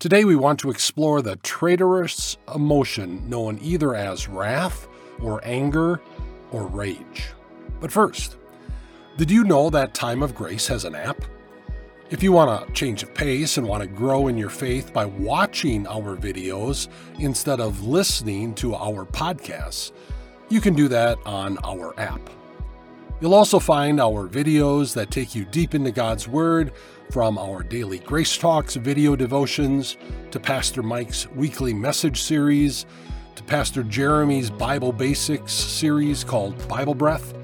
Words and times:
Today 0.00 0.24
we 0.24 0.34
want 0.34 0.58
to 0.60 0.70
explore 0.70 1.20
the 1.20 1.36
traitorous 1.36 2.38
emotion 2.54 3.28
known 3.28 3.58
either 3.60 3.94
as 3.94 4.28
wrath 4.28 4.88
or 5.20 5.42
anger 5.44 6.00
or 6.52 6.66
rage. 6.68 7.26
But 7.82 7.92
first, 7.92 8.38
did 9.18 9.30
you 9.30 9.44
know 9.44 9.68
that 9.68 9.92
Time 9.92 10.22
of 10.22 10.34
Grace 10.34 10.66
has 10.68 10.86
an 10.86 10.94
app? 10.94 11.22
If 12.08 12.22
you 12.22 12.32
want 12.32 12.66
a 12.66 12.72
change 12.72 13.02
of 13.02 13.12
pace 13.12 13.58
and 13.58 13.68
want 13.68 13.82
to 13.82 13.86
grow 13.86 14.28
in 14.28 14.38
your 14.38 14.48
faith 14.48 14.90
by 14.90 15.04
watching 15.04 15.86
our 15.86 16.16
videos 16.16 16.88
instead 17.18 17.60
of 17.60 17.86
listening 17.86 18.54
to 18.54 18.74
our 18.74 19.04
podcasts, 19.04 19.92
you 20.48 20.62
can 20.62 20.72
do 20.72 20.88
that 20.88 21.18
on 21.26 21.58
our 21.62 21.92
app. 22.00 22.30
You'll 23.20 23.34
also 23.34 23.58
find 23.58 24.00
our 24.00 24.26
videos 24.30 24.94
that 24.94 25.10
take 25.10 25.34
you 25.34 25.44
deep 25.44 25.74
into 25.74 25.90
God's 25.90 26.26
Word, 26.26 26.72
from 27.10 27.38
our 27.38 27.64
daily 27.64 27.98
Grace 27.98 28.38
Talks 28.38 28.76
video 28.76 29.16
devotions 29.16 29.96
to 30.30 30.38
Pastor 30.38 30.80
Mike's 30.80 31.28
weekly 31.32 31.74
message 31.74 32.22
series 32.22 32.86
to 33.34 33.42
Pastor 33.42 33.82
Jeremy's 33.82 34.48
Bible 34.48 34.92
Basics 34.92 35.52
series 35.52 36.22
called 36.22 36.68
Bible 36.68 36.94
Breath 36.94 37.34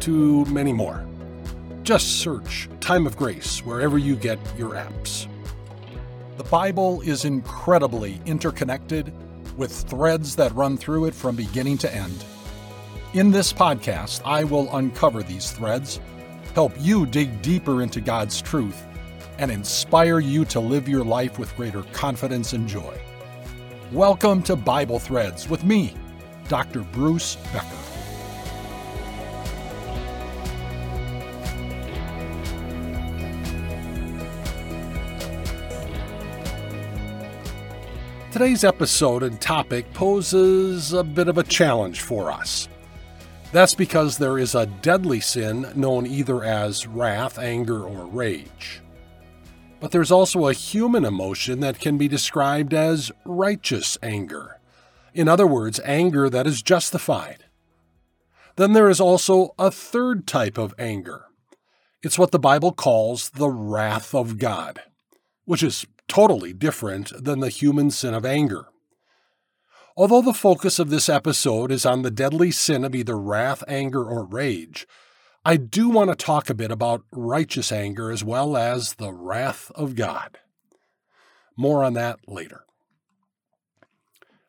to 0.00 0.46
many 0.46 0.72
more. 0.72 1.06
Just 1.82 2.20
search 2.20 2.70
Time 2.80 3.06
of 3.06 3.16
Grace 3.18 3.64
wherever 3.66 3.98
you 3.98 4.16
get 4.16 4.38
your 4.56 4.70
apps. 4.70 5.26
The 6.38 6.44
Bible 6.44 7.02
is 7.02 7.26
incredibly 7.26 8.20
interconnected 8.24 9.12
with 9.58 9.72
threads 9.72 10.36
that 10.36 10.54
run 10.54 10.78
through 10.78 11.04
it 11.04 11.14
from 11.14 11.36
beginning 11.36 11.76
to 11.78 11.94
end. 11.94 12.24
In 13.12 13.30
this 13.30 13.52
podcast, 13.52 14.22
I 14.24 14.44
will 14.44 14.74
uncover 14.74 15.22
these 15.22 15.52
threads, 15.52 16.00
help 16.56 16.72
you 16.78 17.04
dig 17.04 17.42
deeper 17.42 17.82
into 17.82 18.00
God's 18.00 18.40
truth, 18.40 18.86
and 19.36 19.50
inspire 19.50 20.20
you 20.20 20.42
to 20.46 20.58
live 20.58 20.88
your 20.88 21.04
life 21.04 21.38
with 21.38 21.54
greater 21.54 21.82
confidence 21.92 22.54
and 22.54 22.66
joy. 22.66 22.98
Welcome 23.92 24.42
to 24.44 24.56
Bible 24.56 24.98
Threads 24.98 25.50
with 25.50 25.64
me, 25.64 25.92
Dr. 26.48 26.80
Bruce 26.80 27.36
Becker. 27.52 27.76
Today's 38.32 38.64
episode 38.64 39.22
and 39.24 39.38
topic 39.42 39.92
poses 39.92 40.94
a 40.94 41.04
bit 41.04 41.28
of 41.28 41.36
a 41.36 41.42
challenge 41.42 42.00
for 42.00 42.32
us. 42.32 42.66
That's 43.52 43.74
because 43.74 44.18
there 44.18 44.38
is 44.38 44.54
a 44.54 44.66
deadly 44.66 45.20
sin 45.20 45.72
known 45.74 46.06
either 46.06 46.44
as 46.44 46.86
wrath, 46.86 47.38
anger, 47.38 47.82
or 47.84 48.06
rage. 48.06 48.82
But 49.80 49.92
there's 49.92 50.10
also 50.10 50.46
a 50.46 50.52
human 50.52 51.04
emotion 51.04 51.60
that 51.60 51.78
can 51.78 51.96
be 51.96 52.08
described 52.08 52.74
as 52.74 53.12
righteous 53.24 53.96
anger. 54.02 54.58
In 55.14 55.28
other 55.28 55.46
words, 55.46 55.80
anger 55.84 56.28
that 56.28 56.46
is 56.46 56.60
justified. 56.60 57.44
Then 58.56 58.72
there 58.72 58.90
is 58.90 59.00
also 59.00 59.54
a 59.58 59.70
third 59.70 60.26
type 60.26 60.58
of 60.58 60.74
anger. 60.78 61.26
It's 62.02 62.18
what 62.18 62.30
the 62.30 62.38
Bible 62.38 62.72
calls 62.72 63.30
the 63.30 63.48
wrath 63.50 64.14
of 64.14 64.38
God, 64.38 64.82
which 65.44 65.62
is 65.62 65.86
totally 66.08 66.52
different 66.52 67.12
than 67.22 67.40
the 67.40 67.48
human 67.48 67.90
sin 67.90 68.14
of 68.14 68.24
anger. 68.24 68.66
Although 69.98 70.20
the 70.20 70.34
focus 70.34 70.78
of 70.78 70.90
this 70.90 71.08
episode 71.08 71.72
is 71.72 71.86
on 71.86 72.02
the 72.02 72.10
deadly 72.10 72.50
sin 72.50 72.84
of 72.84 72.94
either 72.94 73.16
wrath, 73.16 73.64
anger, 73.66 74.04
or 74.04 74.26
rage, 74.26 74.86
I 75.42 75.56
do 75.56 75.88
want 75.88 76.10
to 76.10 76.16
talk 76.16 76.50
a 76.50 76.54
bit 76.54 76.70
about 76.70 77.04
righteous 77.10 77.72
anger 77.72 78.10
as 78.10 78.22
well 78.22 78.58
as 78.58 78.94
the 78.94 79.10
wrath 79.10 79.72
of 79.74 79.94
God. 79.94 80.38
More 81.56 81.82
on 81.82 81.94
that 81.94 82.18
later. 82.28 82.64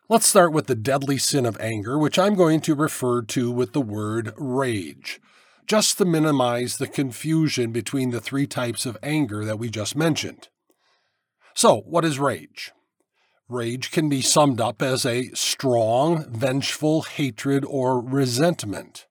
Let's 0.09 0.27
start 0.27 0.51
with 0.51 0.67
the 0.67 0.75
deadly 0.75 1.17
sin 1.17 1.45
of 1.45 1.57
anger, 1.61 1.97
which 1.97 2.19
I'm 2.19 2.35
going 2.35 2.59
to 2.61 2.75
refer 2.75 3.21
to 3.21 3.49
with 3.49 3.71
the 3.71 3.81
word 3.81 4.33
rage, 4.35 5.21
just 5.65 5.97
to 5.99 6.05
minimize 6.05 6.75
the 6.75 6.87
confusion 6.87 7.71
between 7.71 8.11
the 8.11 8.21
three 8.21 8.47
types 8.47 8.85
of 8.85 8.97
anger 9.01 9.45
that 9.45 9.59
we 9.59 9.69
just 9.69 9.95
mentioned. 9.95 10.49
So, 11.53 11.81
what 11.85 12.03
is 12.03 12.19
rage? 12.19 12.73
Rage 13.49 13.91
can 13.91 14.09
be 14.09 14.21
summed 14.21 14.59
up 14.59 14.81
as 14.81 15.05
a 15.05 15.29
strong, 15.29 16.25
vengeful 16.29 17.03
hatred 17.03 17.63
or 17.65 18.01
resentment. 18.01 19.07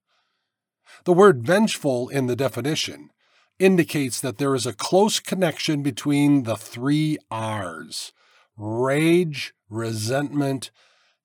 The 1.04 1.14
word 1.14 1.42
vengeful 1.42 2.08
in 2.08 2.26
the 2.26 2.36
definition 2.36 3.10
indicates 3.58 4.20
that 4.20 4.36
there 4.36 4.54
is 4.54 4.66
a 4.66 4.74
close 4.74 5.20
connection 5.20 5.82
between 5.82 6.42
the 6.42 6.56
three 6.56 7.16
R's 7.30 8.12
rage, 8.58 9.54
resentment, 9.68 10.70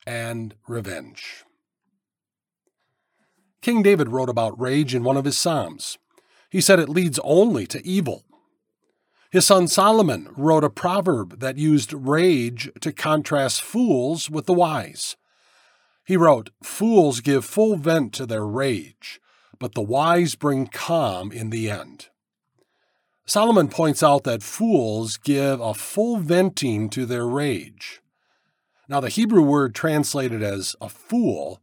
and 0.05 0.55
revenge. 0.67 1.43
King 3.61 3.83
David 3.83 4.09
wrote 4.09 4.29
about 4.29 4.59
rage 4.59 4.95
in 4.95 5.03
one 5.03 5.17
of 5.17 5.25
his 5.25 5.37
Psalms. 5.37 5.97
He 6.49 6.61
said 6.61 6.79
it 6.79 6.89
leads 6.89 7.19
only 7.23 7.67
to 7.67 7.85
evil. 7.85 8.25
His 9.31 9.45
son 9.45 9.69
Solomon 9.69 10.27
wrote 10.35 10.65
a 10.65 10.69
proverb 10.69 11.39
that 11.39 11.57
used 11.57 11.93
rage 11.93 12.69
to 12.81 12.91
contrast 12.91 13.61
fools 13.61 14.29
with 14.29 14.45
the 14.45 14.53
wise. 14.53 15.15
He 16.03 16.17
wrote, 16.17 16.49
Fools 16.61 17.21
give 17.21 17.45
full 17.45 17.77
vent 17.77 18.13
to 18.15 18.25
their 18.25 18.45
rage, 18.45 19.21
but 19.57 19.73
the 19.73 19.81
wise 19.81 20.35
bring 20.35 20.67
calm 20.67 21.31
in 21.31 21.49
the 21.49 21.69
end. 21.69 22.09
Solomon 23.25 23.69
points 23.69 24.03
out 24.03 24.25
that 24.25 24.43
fools 24.43 25.15
give 25.15 25.61
a 25.61 25.73
full 25.73 26.17
venting 26.17 26.89
to 26.89 27.05
their 27.05 27.25
rage. 27.25 28.01
Now, 28.89 28.99
the 28.99 29.07
Hebrew 29.07 29.43
word 29.43 29.73
translated 29.73 30.43
as 30.43 30.75
a 30.81 30.89
fool 30.89 31.61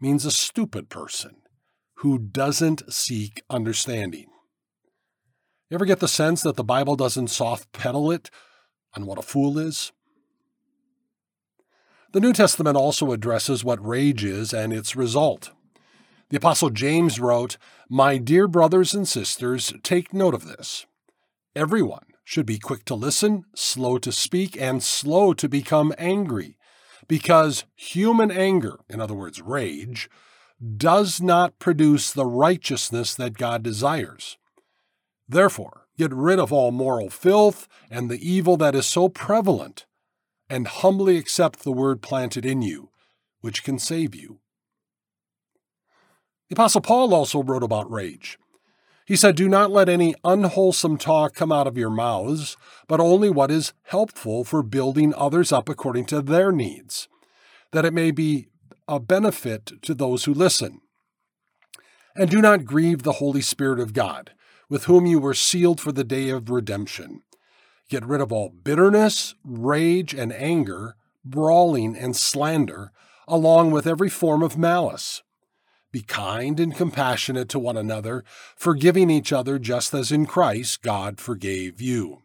means 0.00 0.24
a 0.24 0.30
stupid 0.30 0.88
person 0.88 1.42
who 1.96 2.20
doesn't 2.20 2.92
seek 2.92 3.42
understanding. 3.50 4.26
You 5.72 5.76
ever 5.76 5.86
get 5.86 6.00
the 6.00 6.06
sense 6.06 6.42
that 6.42 6.56
the 6.56 6.62
Bible 6.62 6.96
doesn't 6.96 7.28
soft 7.28 7.72
pedal 7.72 8.10
it 8.10 8.30
on 8.94 9.06
what 9.06 9.18
a 9.18 9.22
fool 9.22 9.58
is? 9.58 9.90
The 12.12 12.20
New 12.20 12.34
Testament 12.34 12.76
also 12.76 13.10
addresses 13.10 13.64
what 13.64 13.82
rage 13.82 14.22
is 14.22 14.52
and 14.52 14.70
its 14.70 14.94
result. 14.94 15.50
The 16.28 16.36
Apostle 16.36 16.68
James 16.68 17.18
wrote, 17.18 17.56
My 17.88 18.18
dear 18.18 18.48
brothers 18.48 18.92
and 18.92 19.08
sisters, 19.08 19.72
take 19.82 20.12
note 20.12 20.34
of 20.34 20.44
this. 20.44 20.84
Everyone 21.56 22.04
should 22.22 22.44
be 22.44 22.58
quick 22.58 22.84
to 22.84 22.94
listen, 22.94 23.46
slow 23.54 23.96
to 23.96 24.12
speak, 24.12 24.60
and 24.60 24.82
slow 24.82 25.32
to 25.32 25.48
become 25.48 25.94
angry, 25.96 26.58
because 27.08 27.64
human 27.74 28.30
anger, 28.30 28.80
in 28.90 29.00
other 29.00 29.14
words, 29.14 29.40
rage, 29.40 30.10
does 30.76 31.22
not 31.22 31.58
produce 31.58 32.12
the 32.12 32.26
righteousness 32.26 33.14
that 33.14 33.38
God 33.38 33.62
desires. 33.62 34.36
Therefore, 35.32 35.86
get 35.96 36.12
rid 36.12 36.38
of 36.38 36.52
all 36.52 36.70
moral 36.70 37.08
filth 37.08 37.66
and 37.90 38.10
the 38.10 38.20
evil 38.20 38.58
that 38.58 38.74
is 38.74 38.84
so 38.84 39.08
prevalent, 39.08 39.86
and 40.50 40.68
humbly 40.68 41.16
accept 41.16 41.60
the 41.60 41.72
word 41.72 42.02
planted 42.02 42.44
in 42.44 42.60
you, 42.60 42.90
which 43.40 43.64
can 43.64 43.78
save 43.78 44.14
you. 44.14 44.40
The 46.50 46.54
Apostle 46.54 46.82
Paul 46.82 47.14
also 47.14 47.42
wrote 47.42 47.62
about 47.62 47.90
rage. 47.90 48.38
He 49.06 49.16
said, 49.16 49.34
Do 49.34 49.48
not 49.48 49.70
let 49.70 49.88
any 49.88 50.14
unwholesome 50.22 50.98
talk 50.98 51.34
come 51.34 51.50
out 51.50 51.66
of 51.66 51.78
your 51.78 51.90
mouths, 51.90 52.58
but 52.86 53.00
only 53.00 53.30
what 53.30 53.50
is 53.50 53.72
helpful 53.84 54.44
for 54.44 54.62
building 54.62 55.14
others 55.14 55.50
up 55.50 55.66
according 55.66 56.04
to 56.06 56.20
their 56.20 56.52
needs, 56.52 57.08
that 57.72 57.86
it 57.86 57.94
may 57.94 58.10
be 58.10 58.48
a 58.86 59.00
benefit 59.00 59.72
to 59.80 59.94
those 59.94 60.24
who 60.24 60.34
listen. 60.34 60.82
And 62.14 62.28
do 62.28 62.42
not 62.42 62.66
grieve 62.66 63.02
the 63.02 63.12
Holy 63.12 63.40
Spirit 63.40 63.80
of 63.80 63.94
God 63.94 64.32
with 64.72 64.84
whom 64.84 65.04
you 65.04 65.18
were 65.18 65.34
sealed 65.34 65.78
for 65.78 65.92
the 65.92 66.02
day 66.02 66.30
of 66.30 66.48
redemption. 66.48 67.20
Get 67.90 68.06
rid 68.06 68.22
of 68.22 68.32
all 68.32 68.48
bitterness, 68.48 69.34
rage, 69.44 70.14
and 70.14 70.32
anger, 70.32 70.96
brawling 71.22 71.94
and 71.94 72.16
slander, 72.16 72.90
along 73.28 73.70
with 73.70 73.86
every 73.86 74.08
form 74.08 74.42
of 74.42 74.56
malice. 74.56 75.22
Be 75.92 76.00
kind 76.00 76.58
and 76.58 76.74
compassionate 76.74 77.50
to 77.50 77.58
one 77.58 77.76
another, 77.76 78.24
forgiving 78.56 79.10
each 79.10 79.30
other 79.30 79.58
just 79.58 79.92
as 79.92 80.10
in 80.10 80.24
Christ 80.24 80.80
God 80.80 81.20
forgave 81.20 81.82
you. 81.82 82.22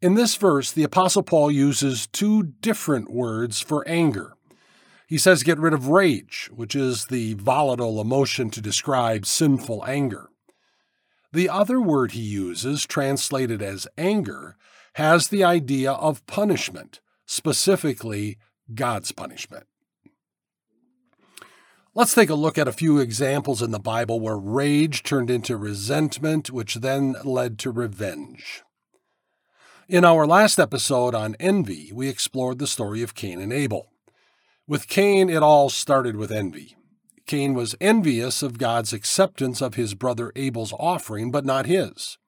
In 0.00 0.14
this 0.14 0.34
verse, 0.34 0.72
the 0.72 0.82
Apostle 0.82 1.22
Paul 1.22 1.52
uses 1.52 2.08
two 2.08 2.42
different 2.42 3.08
words 3.08 3.60
for 3.60 3.86
anger. 3.86 4.32
He 5.06 5.16
says, 5.16 5.44
Get 5.44 5.60
rid 5.60 5.74
of 5.74 5.86
rage, 5.86 6.50
which 6.52 6.74
is 6.74 7.06
the 7.06 7.34
volatile 7.34 8.00
emotion 8.00 8.50
to 8.50 8.60
describe 8.60 9.26
sinful 9.26 9.84
anger. 9.86 10.28
The 11.32 11.48
other 11.48 11.80
word 11.80 12.12
he 12.12 12.20
uses, 12.20 12.86
translated 12.86 13.62
as 13.62 13.88
anger, 13.96 14.56
has 14.94 15.28
the 15.28 15.42
idea 15.42 15.92
of 15.92 16.26
punishment, 16.26 17.00
specifically 17.24 18.38
God's 18.74 19.12
punishment. 19.12 19.64
Let's 21.94 22.14
take 22.14 22.30
a 22.30 22.34
look 22.34 22.56
at 22.58 22.68
a 22.68 22.72
few 22.72 22.98
examples 22.98 23.62
in 23.62 23.70
the 23.70 23.78
Bible 23.78 24.20
where 24.20 24.38
rage 24.38 25.02
turned 25.02 25.30
into 25.30 25.56
resentment, 25.56 26.50
which 26.50 26.76
then 26.76 27.16
led 27.24 27.58
to 27.60 27.70
revenge. 27.70 28.62
In 29.88 30.04
our 30.04 30.26
last 30.26 30.58
episode 30.58 31.14
on 31.14 31.36
envy, 31.38 31.92
we 31.92 32.08
explored 32.08 32.58
the 32.58 32.66
story 32.66 33.02
of 33.02 33.14
Cain 33.14 33.40
and 33.40 33.52
Abel. 33.52 33.90
With 34.66 34.88
Cain, 34.88 35.28
it 35.28 35.42
all 35.42 35.68
started 35.68 36.16
with 36.16 36.32
envy. 36.32 36.76
Cain 37.26 37.54
was 37.54 37.74
envious 37.80 38.42
of 38.42 38.58
God's 38.58 38.92
acceptance 38.92 39.60
of 39.60 39.74
his 39.74 39.94
brother 39.94 40.32
Abel's 40.36 40.72
offering, 40.78 41.30
but 41.30 41.44
not 41.44 41.66
his. 41.66 42.18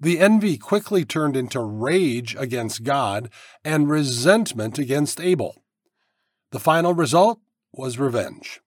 The 0.00 0.18
envy 0.20 0.56
quickly 0.56 1.04
turned 1.04 1.36
into 1.36 1.60
rage 1.60 2.36
against 2.38 2.84
God 2.84 3.30
and 3.64 3.90
resentment 3.90 4.78
against 4.78 5.20
Abel. 5.20 5.62
The 6.52 6.60
final 6.60 6.94
result 6.94 7.40
was 7.72 7.98
revenge. 7.98 8.60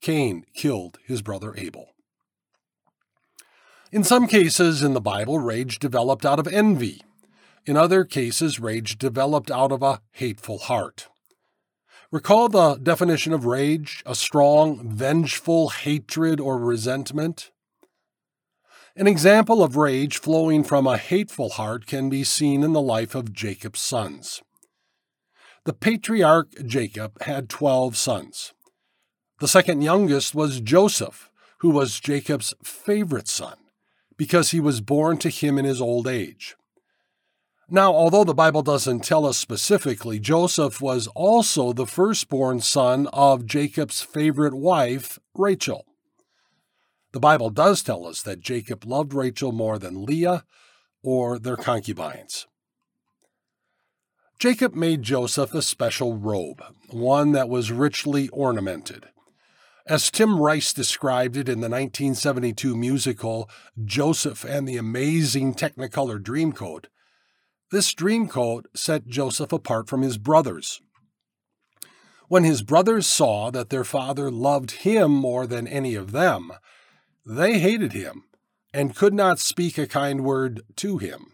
Cain 0.00 0.44
killed 0.54 0.98
his 1.04 1.22
brother 1.22 1.54
Abel. 1.56 1.88
In 3.90 4.04
some 4.04 4.26
cases 4.26 4.82
in 4.82 4.92
the 4.92 5.00
Bible, 5.00 5.38
rage 5.38 5.78
developed 5.78 6.26
out 6.26 6.38
of 6.38 6.46
envy. 6.46 7.00
In 7.64 7.76
other 7.76 8.04
cases, 8.04 8.60
rage 8.60 8.98
developed 8.98 9.50
out 9.50 9.72
of 9.72 9.82
a 9.82 10.00
hateful 10.12 10.58
heart. 10.58 11.08
Recall 12.10 12.48
the 12.48 12.76
definition 12.76 13.34
of 13.34 13.44
rage 13.44 14.02
a 14.06 14.14
strong, 14.14 14.88
vengeful 14.88 15.68
hatred 15.68 16.40
or 16.40 16.58
resentment. 16.58 17.50
An 18.96 19.06
example 19.06 19.62
of 19.62 19.76
rage 19.76 20.16
flowing 20.16 20.64
from 20.64 20.86
a 20.86 20.96
hateful 20.96 21.50
heart 21.50 21.86
can 21.86 22.08
be 22.08 22.24
seen 22.24 22.62
in 22.62 22.72
the 22.72 22.80
life 22.80 23.14
of 23.14 23.34
Jacob's 23.34 23.80
sons. 23.80 24.40
The 25.64 25.74
patriarch 25.74 26.48
Jacob 26.64 27.20
had 27.24 27.50
twelve 27.50 27.94
sons. 27.94 28.54
The 29.40 29.46
second 29.46 29.82
youngest 29.82 30.34
was 30.34 30.62
Joseph, 30.62 31.30
who 31.58 31.68
was 31.68 32.00
Jacob's 32.00 32.54
favorite 32.64 33.28
son, 33.28 33.58
because 34.16 34.52
he 34.52 34.60
was 34.60 34.80
born 34.80 35.18
to 35.18 35.28
him 35.28 35.58
in 35.58 35.66
his 35.66 35.80
old 35.80 36.08
age. 36.08 36.56
Now, 37.70 37.92
although 37.92 38.24
the 38.24 38.32
Bible 38.32 38.62
doesn't 38.62 39.04
tell 39.04 39.26
us 39.26 39.36
specifically, 39.36 40.18
Joseph 40.18 40.80
was 40.80 41.06
also 41.08 41.74
the 41.74 41.86
firstborn 41.86 42.60
son 42.60 43.06
of 43.12 43.44
Jacob's 43.44 44.00
favorite 44.00 44.54
wife, 44.54 45.18
Rachel. 45.34 45.84
The 47.12 47.20
Bible 47.20 47.50
does 47.50 47.82
tell 47.82 48.06
us 48.06 48.22
that 48.22 48.40
Jacob 48.40 48.86
loved 48.86 49.12
Rachel 49.12 49.52
more 49.52 49.78
than 49.78 50.06
Leah 50.06 50.44
or 51.02 51.38
their 51.38 51.56
concubines. 51.56 52.46
Jacob 54.38 54.74
made 54.74 55.02
Joseph 55.02 55.52
a 55.52 55.60
special 55.60 56.16
robe, 56.16 56.62
one 56.88 57.32
that 57.32 57.50
was 57.50 57.70
richly 57.70 58.30
ornamented. 58.30 59.08
As 59.86 60.10
Tim 60.10 60.38
Rice 60.40 60.72
described 60.72 61.36
it 61.36 61.48
in 61.48 61.60
the 61.60 61.68
1972 61.68 62.76
musical 62.76 63.50
Joseph 63.84 64.44
and 64.44 64.66
the 64.66 64.76
Amazing 64.76 65.54
Technicolor 65.54 66.18
Dreamcoat, 66.22 66.86
this 67.70 67.94
dreamcoat 67.94 68.64
set 68.74 69.06
Joseph 69.06 69.52
apart 69.52 69.88
from 69.88 70.02
his 70.02 70.18
brothers. 70.18 70.80
When 72.28 72.44
his 72.44 72.62
brothers 72.62 73.06
saw 73.06 73.50
that 73.50 73.70
their 73.70 73.84
father 73.84 74.30
loved 74.30 74.70
him 74.82 75.10
more 75.10 75.46
than 75.46 75.66
any 75.66 75.94
of 75.94 76.12
them, 76.12 76.52
they 77.24 77.58
hated 77.58 77.92
him 77.92 78.24
and 78.72 78.96
could 78.96 79.14
not 79.14 79.38
speak 79.38 79.78
a 79.78 79.86
kind 79.86 80.24
word 80.24 80.62
to 80.76 80.98
him. 80.98 81.32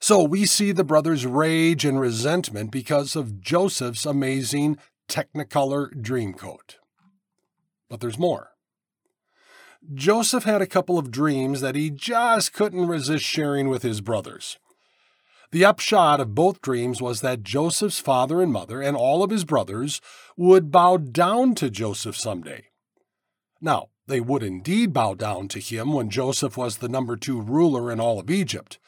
So 0.00 0.22
we 0.22 0.44
see 0.44 0.72
the 0.72 0.84
brothers' 0.84 1.26
rage 1.26 1.84
and 1.84 1.98
resentment 1.98 2.70
because 2.70 3.16
of 3.16 3.40
Joseph's 3.40 4.04
amazing 4.04 4.78
Technicolor 5.08 5.94
Dreamcoat. 5.94 6.76
But 7.88 8.00
there's 8.00 8.18
more. 8.18 8.50
Joseph 9.94 10.44
had 10.44 10.62
a 10.62 10.66
couple 10.66 10.98
of 10.98 11.10
dreams 11.10 11.60
that 11.60 11.74
he 11.74 11.90
just 11.90 12.52
couldn't 12.52 12.86
resist 12.86 13.24
sharing 13.24 13.68
with 13.68 13.82
his 13.82 14.00
brothers. 14.00 14.58
The 15.54 15.64
upshot 15.64 16.18
of 16.18 16.34
both 16.34 16.60
dreams 16.62 17.00
was 17.00 17.20
that 17.20 17.44
Joseph's 17.44 18.00
father 18.00 18.42
and 18.42 18.52
mother 18.52 18.82
and 18.82 18.96
all 18.96 19.22
of 19.22 19.30
his 19.30 19.44
brothers 19.44 20.00
would 20.36 20.72
bow 20.72 20.96
down 20.96 21.54
to 21.54 21.70
Joseph 21.70 22.16
someday. 22.16 22.70
Now, 23.60 23.90
they 24.08 24.18
would 24.18 24.42
indeed 24.42 24.92
bow 24.92 25.14
down 25.14 25.46
to 25.50 25.60
him 25.60 25.92
when 25.92 26.10
Joseph 26.10 26.56
was 26.56 26.78
the 26.78 26.88
number 26.88 27.16
two 27.16 27.40
ruler 27.40 27.92
in 27.92 28.00
all 28.00 28.18
of 28.18 28.32
Egypt. 28.32 28.80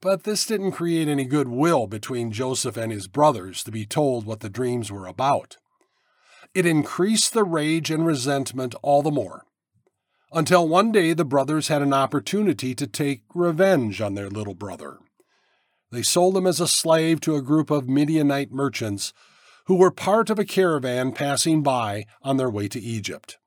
But 0.00 0.24
this 0.24 0.44
didn't 0.44 0.72
create 0.72 1.06
any 1.06 1.24
goodwill 1.24 1.86
between 1.86 2.32
Joseph 2.32 2.76
and 2.76 2.90
his 2.90 3.06
brothers 3.06 3.62
to 3.62 3.70
be 3.70 3.86
told 3.86 4.26
what 4.26 4.40
the 4.40 4.50
dreams 4.50 4.90
were 4.90 5.06
about. 5.06 5.56
It 6.52 6.66
increased 6.66 7.32
the 7.32 7.44
rage 7.44 7.92
and 7.92 8.04
resentment 8.04 8.74
all 8.82 9.02
the 9.02 9.12
more, 9.12 9.44
until 10.32 10.66
one 10.66 10.90
day 10.90 11.12
the 11.12 11.24
brothers 11.24 11.68
had 11.68 11.80
an 11.80 11.94
opportunity 11.94 12.74
to 12.74 12.88
take 12.88 13.22
revenge 13.36 14.00
on 14.00 14.14
their 14.14 14.28
little 14.28 14.56
brother. 14.56 14.98
They 15.90 16.02
sold 16.02 16.36
him 16.36 16.46
as 16.46 16.60
a 16.60 16.68
slave 16.68 17.20
to 17.22 17.36
a 17.36 17.42
group 17.42 17.70
of 17.70 17.88
Midianite 17.88 18.52
merchants 18.52 19.12
who 19.66 19.76
were 19.76 19.90
part 19.90 20.30
of 20.30 20.38
a 20.38 20.44
caravan 20.44 21.12
passing 21.12 21.62
by 21.62 22.06
on 22.22 22.36
their 22.36 22.50
way 22.50 22.68
to 22.68 22.80
Egypt 22.80 23.38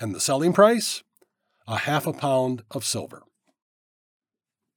and 0.00 0.14
the 0.14 0.20
selling 0.20 0.52
price? 0.52 1.02
A 1.66 1.78
half 1.78 2.06
a 2.06 2.12
pound 2.12 2.62
of 2.70 2.84
silver. 2.84 3.22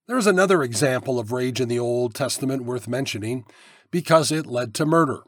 There 0.08 0.18
is 0.18 0.28
another 0.28 0.64
example 0.64 1.20
of 1.20 1.32
rage 1.32 1.62
in 1.62 1.70
the 1.70 1.80
Old 1.80 2.14
Testament 2.14 2.66
worth 2.66 2.88
mentioning 2.88 3.46
because 3.92 4.32
it 4.32 4.46
led 4.46 4.74
to 4.76 4.86
murder. 4.86 5.22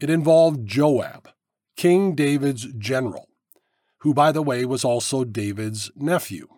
It 0.00 0.10
involved 0.10 0.66
Joab, 0.66 1.28
King 1.76 2.14
David's 2.14 2.66
general, 2.78 3.28
who, 3.98 4.14
by 4.14 4.32
the 4.32 4.42
way, 4.42 4.64
was 4.64 4.84
also 4.84 5.24
David's 5.24 5.90
nephew. 5.94 6.48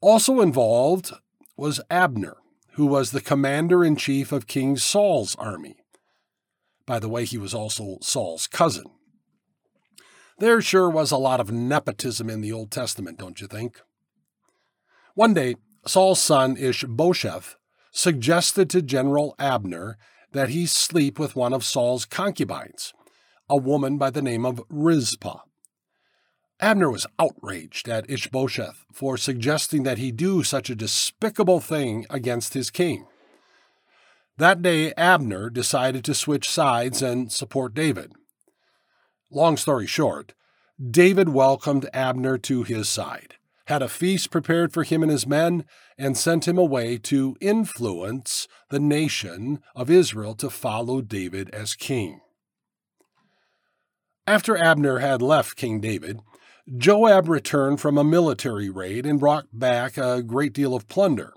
Also 0.00 0.40
involved 0.40 1.12
was 1.56 1.80
Abner, 1.90 2.36
who 2.72 2.86
was 2.86 3.10
the 3.10 3.20
commander 3.20 3.84
in 3.84 3.96
chief 3.96 4.32
of 4.32 4.46
King 4.46 4.76
Saul's 4.76 5.36
army. 5.36 5.76
By 6.86 6.98
the 6.98 7.08
way, 7.08 7.24
he 7.24 7.38
was 7.38 7.54
also 7.54 7.98
Saul's 8.00 8.46
cousin. 8.46 8.86
There 10.38 10.60
sure 10.62 10.88
was 10.88 11.10
a 11.10 11.18
lot 11.18 11.40
of 11.40 11.52
nepotism 11.52 12.30
in 12.30 12.40
the 12.40 12.52
Old 12.52 12.70
Testament, 12.70 13.18
don't 13.18 13.40
you 13.40 13.46
think? 13.46 13.80
One 15.14 15.34
day, 15.34 15.56
Saul's 15.86 16.20
son 16.20 16.56
Ishbosheth 16.56 17.56
suggested 17.92 18.70
to 18.70 18.82
General 18.82 19.34
Abner 19.38 19.98
that 20.32 20.48
he 20.48 20.66
sleep 20.66 21.18
with 21.18 21.36
one 21.36 21.52
of 21.52 21.64
Saul's 21.64 22.04
concubines, 22.04 22.92
a 23.48 23.56
woman 23.56 23.98
by 23.98 24.10
the 24.10 24.22
name 24.22 24.46
of 24.46 24.62
Rizpah. 24.68 25.40
Abner 26.60 26.90
was 26.90 27.06
outraged 27.18 27.88
at 27.88 28.08
Ishbosheth 28.10 28.84
for 28.92 29.16
suggesting 29.16 29.82
that 29.84 29.96
he 29.96 30.12
do 30.12 30.42
such 30.42 30.68
a 30.68 30.74
despicable 30.74 31.58
thing 31.58 32.06
against 32.10 32.52
his 32.52 32.70
king. 32.70 33.06
That 34.36 34.60
day, 34.60 34.92
Abner 34.92 35.48
decided 35.48 36.04
to 36.04 36.14
switch 36.14 36.48
sides 36.48 37.00
and 37.00 37.32
support 37.32 37.72
David. 37.72 38.12
Long 39.30 39.56
story 39.56 39.86
short, 39.86 40.34
David 40.90 41.30
welcomed 41.30 41.88
Abner 41.94 42.36
to 42.38 42.62
his 42.62 42.88
side, 42.88 43.34
had 43.66 43.80
a 43.82 43.88
feast 43.88 44.30
prepared 44.30 44.72
for 44.72 44.82
him 44.82 45.02
and 45.02 45.10
his 45.12 45.26
men, 45.26 45.64
and 45.96 46.16
sent 46.16 46.46
him 46.46 46.58
away 46.58 46.98
to 46.98 47.36
influence 47.40 48.48
the 48.68 48.80
nation 48.80 49.62
of 49.74 49.90
Israel 49.90 50.34
to 50.34 50.50
follow 50.50 51.00
David 51.00 51.50
as 51.50 51.74
king. 51.74 52.20
After 54.26 54.56
Abner 54.56 54.98
had 54.98 55.22
left 55.22 55.56
King 55.56 55.80
David, 55.80 56.20
Joab 56.76 57.28
returned 57.28 57.80
from 57.80 57.98
a 57.98 58.04
military 58.04 58.70
raid 58.70 59.04
and 59.04 59.18
brought 59.18 59.46
back 59.52 59.96
a 59.96 60.22
great 60.22 60.52
deal 60.52 60.74
of 60.74 60.86
plunder. 60.86 61.32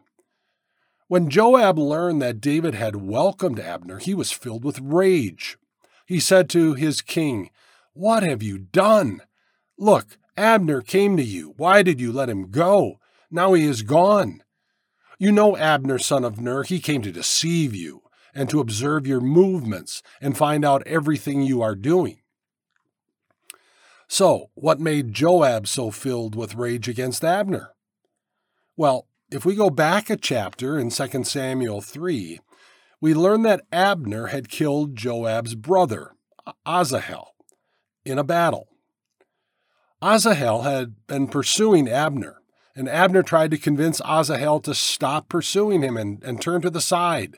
When 1.07 1.29
Joab 1.29 1.79
learned 1.79 2.21
that 2.21 2.39
David 2.39 2.75
had 2.75 2.97
welcomed 2.97 3.59
Abner, 3.59 3.97
he 3.97 4.13
was 4.13 4.31
filled 4.31 4.63
with 4.63 4.79
rage. 4.79 5.57
He 6.05 6.19
said 6.19 6.49
to 6.51 6.75
his 6.75 7.01
king, 7.01 7.49
what 7.93 8.21
have 8.21 8.43
you 8.43 8.57
done? 8.57 9.21
Look, 9.77 10.17
Abner 10.37 10.81
came 10.81 11.17
to 11.17 11.23
you. 11.23 11.53
Why 11.57 11.81
did 11.81 11.99
you 11.99 12.11
let 12.11 12.29
him 12.29 12.51
go? 12.51 12.99
Now 13.31 13.53
he 13.53 13.65
is 13.65 13.81
gone. 13.81 14.43
You 15.17 15.31
know 15.31 15.57
Abner, 15.57 15.97
son 15.97 16.23
of 16.23 16.39
Ner, 16.39 16.63
he 16.63 16.79
came 16.79 17.01
to 17.01 17.11
deceive 17.11 17.73
you 17.75 18.03
and 18.35 18.49
to 18.49 18.59
observe 18.59 19.07
your 19.07 19.21
movements 19.21 20.03
and 20.21 20.37
find 20.37 20.65
out 20.65 20.85
everything 20.85 21.41
you 21.41 21.61
are 21.61 21.75
doing. 21.75 22.19
So, 24.13 24.51
what 24.53 24.79
made 24.79 25.15
Joab 25.15 25.67
so 25.67 25.89
filled 25.89 26.35
with 26.35 26.53
rage 26.53 26.87
against 26.87 27.25
Abner? 27.25 27.71
Well, 28.77 29.07
if 29.31 29.43
we 29.43 29.55
go 29.55 29.71
back 29.71 30.07
a 30.11 30.15
chapter 30.15 30.77
in 30.77 30.91
2 30.91 31.23
Samuel 31.23 31.81
3, 31.81 32.39
we 33.01 33.15
learn 33.15 33.41
that 33.41 33.65
Abner 33.71 34.27
had 34.27 34.49
killed 34.49 34.95
Joab's 34.95 35.55
brother, 35.55 36.11
Asahel, 36.63 37.33
in 38.05 38.19
a 38.19 38.23
battle. 38.23 38.67
Asahel 39.99 40.61
had 40.61 40.93
been 41.07 41.27
pursuing 41.27 41.89
Abner, 41.89 42.35
and 42.75 42.87
Abner 42.87 43.23
tried 43.23 43.49
to 43.49 43.57
convince 43.57 43.99
Asahel 44.01 44.59
to 44.59 44.75
stop 44.75 45.27
pursuing 45.27 45.81
him 45.81 45.97
and, 45.97 46.23
and 46.23 46.39
turn 46.39 46.61
to 46.61 46.69
the 46.69 46.81
side. 46.81 47.37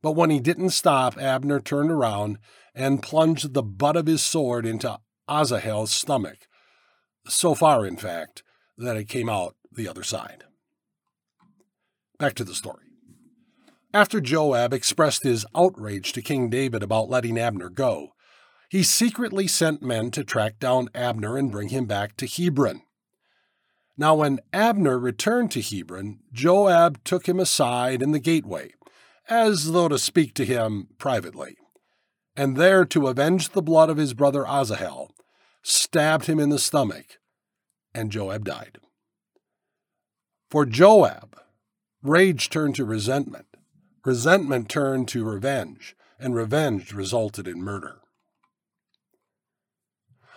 But 0.00 0.12
when 0.12 0.30
he 0.30 0.40
didn't 0.40 0.70
stop, 0.70 1.20
Abner 1.20 1.60
turned 1.60 1.90
around 1.90 2.38
and 2.74 3.02
plunged 3.02 3.52
the 3.52 3.62
butt 3.62 3.98
of 3.98 4.06
his 4.06 4.22
sword 4.22 4.64
into 4.64 4.98
Asahel's 5.28 5.92
stomach. 5.92 6.46
So 7.26 7.54
far, 7.54 7.86
in 7.86 7.96
fact, 7.96 8.42
that 8.76 8.96
it 8.96 9.08
came 9.08 9.28
out 9.28 9.54
the 9.72 9.88
other 9.88 10.02
side. 10.02 10.44
Back 12.18 12.34
to 12.34 12.44
the 12.44 12.54
story. 12.54 12.84
After 13.92 14.20
Joab 14.20 14.72
expressed 14.72 15.22
his 15.22 15.46
outrage 15.54 16.12
to 16.12 16.22
King 16.22 16.50
David 16.50 16.82
about 16.82 17.08
letting 17.08 17.38
Abner 17.38 17.68
go, 17.68 18.14
he 18.68 18.82
secretly 18.82 19.46
sent 19.46 19.82
men 19.82 20.10
to 20.10 20.24
track 20.24 20.58
down 20.58 20.88
Abner 20.94 21.36
and 21.36 21.52
bring 21.52 21.68
him 21.68 21.86
back 21.86 22.16
to 22.16 22.26
Hebron. 22.26 22.82
Now, 23.96 24.16
when 24.16 24.40
Abner 24.52 24.98
returned 24.98 25.52
to 25.52 25.62
Hebron, 25.62 26.18
Joab 26.32 27.04
took 27.04 27.28
him 27.28 27.38
aside 27.38 28.02
in 28.02 28.10
the 28.10 28.18
gateway, 28.18 28.72
as 29.28 29.70
though 29.70 29.86
to 29.88 29.98
speak 29.98 30.34
to 30.34 30.44
him 30.44 30.88
privately, 30.98 31.56
and 32.36 32.56
there 32.56 32.84
to 32.86 33.06
avenge 33.06 33.50
the 33.50 33.62
blood 33.62 33.90
of 33.90 33.96
his 33.96 34.12
brother 34.12 34.44
Asahel, 34.44 35.13
stabbed 35.64 36.26
him 36.26 36.38
in 36.38 36.50
the 36.50 36.58
stomach, 36.58 37.18
and 37.94 38.12
Joab 38.12 38.44
died. 38.44 38.78
For 40.50 40.66
Joab, 40.66 41.36
rage 42.02 42.50
turned 42.50 42.76
to 42.76 42.84
resentment, 42.84 43.46
resentment 44.04 44.68
turned 44.68 45.08
to 45.08 45.24
revenge, 45.24 45.96
and 46.20 46.34
revenge 46.34 46.92
resulted 46.92 47.48
in 47.48 47.62
murder. 47.62 48.00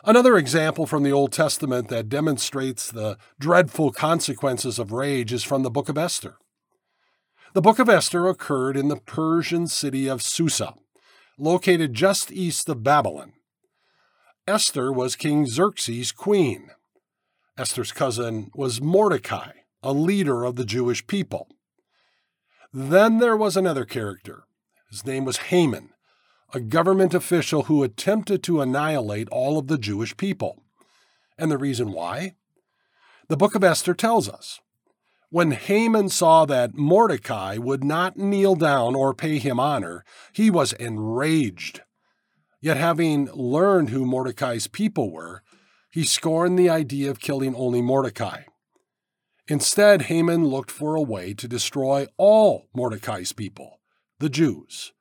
Another 0.03 0.37
example 0.37 0.85
from 0.85 1.03
the 1.03 1.11
Old 1.11 1.33
Testament 1.33 1.89
that 1.89 2.07
demonstrates 2.07 2.89
the 2.89 3.17
dreadful 3.39 3.91
consequences 3.91 4.79
of 4.79 4.93
rage 4.93 5.33
is 5.33 5.43
from 5.43 5.63
the 5.63 5.69
book 5.69 5.89
of 5.89 5.97
Esther. 5.97 6.37
The 7.53 7.61
book 7.61 7.79
of 7.79 7.89
Esther 7.89 8.27
occurred 8.27 8.77
in 8.77 8.87
the 8.87 8.97
Persian 8.97 9.67
city 9.67 10.07
of 10.07 10.21
Susa, 10.21 10.75
located 11.37 11.93
just 11.93 12.31
east 12.31 12.69
of 12.69 12.83
Babylon. 12.83 13.33
Esther 14.47 14.93
was 14.93 15.17
King 15.17 15.45
Xerxes' 15.45 16.13
queen. 16.13 16.69
Esther's 17.57 17.91
cousin 17.91 18.49
was 18.55 18.79
Mordecai, 18.79 19.51
a 19.83 19.91
leader 19.91 20.45
of 20.45 20.55
the 20.55 20.63
Jewish 20.63 21.05
people. 21.05 21.49
Then 22.71 23.17
there 23.17 23.35
was 23.35 23.57
another 23.57 23.83
character. 23.83 24.43
His 24.89 25.05
name 25.05 25.25
was 25.25 25.49
Haman, 25.51 25.89
a 26.53 26.61
government 26.61 27.13
official 27.13 27.63
who 27.63 27.83
attempted 27.83 28.41
to 28.43 28.61
annihilate 28.61 29.27
all 29.33 29.57
of 29.57 29.67
the 29.67 29.77
Jewish 29.77 30.15
people. 30.15 30.63
And 31.37 31.51
the 31.51 31.57
reason 31.57 31.91
why? 31.91 32.35
The 33.27 33.35
book 33.35 33.53
of 33.53 33.65
Esther 33.65 33.93
tells 33.93 34.29
us. 34.29 34.61
When 35.29 35.51
Haman 35.51 36.07
saw 36.07 36.45
that 36.45 36.73
Mordecai 36.73 37.57
would 37.57 37.83
not 37.83 38.15
kneel 38.15 38.55
down 38.55 38.95
or 38.95 39.13
pay 39.13 39.39
him 39.39 39.59
honor, 39.59 40.05
he 40.31 40.49
was 40.49 40.71
enraged. 40.71 41.81
Yet, 42.67 42.75
having 42.75 43.29
learned 43.31 43.91
who 43.91 44.05
Mordecai's 44.05 44.67
people 44.67 45.09
were, 45.09 45.41
he 45.89 46.03
scorned 46.03 46.59
the 46.59 46.69
idea 46.69 47.09
of 47.09 47.21
killing 47.21 47.55
only 47.55 47.81
Mordecai. 47.81 48.41
Instead, 49.47 50.01
Haman 50.01 50.45
looked 50.47 50.69
for 50.69 50.93
a 50.93 51.01
way 51.01 51.33
to 51.35 51.47
destroy 51.47 52.07
all 52.17 52.67
Mordecai's 52.75 53.31
people, 53.31 53.79
the 54.19 54.27
Jews 54.27 54.91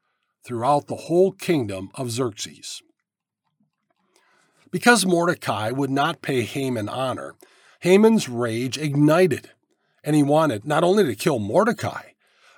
throughout 0.44 0.86
the 0.86 0.94
whole 0.94 1.32
kingdom 1.32 1.90
of 1.96 2.12
Xerxes. 2.12 2.82
Because 4.70 5.04
Mordecai 5.04 5.72
would 5.72 5.90
not 5.90 6.22
pay 6.22 6.42
Haman 6.42 6.88
honor, 6.88 7.34
Haman's 7.80 8.28
rage 8.28 8.78
ignited, 8.78 9.50
and 10.04 10.14
he 10.14 10.22
wanted 10.22 10.64
not 10.66 10.84
only 10.84 11.02
to 11.02 11.16
kill 11.16 11.40
Mordecai, 11.40 12.10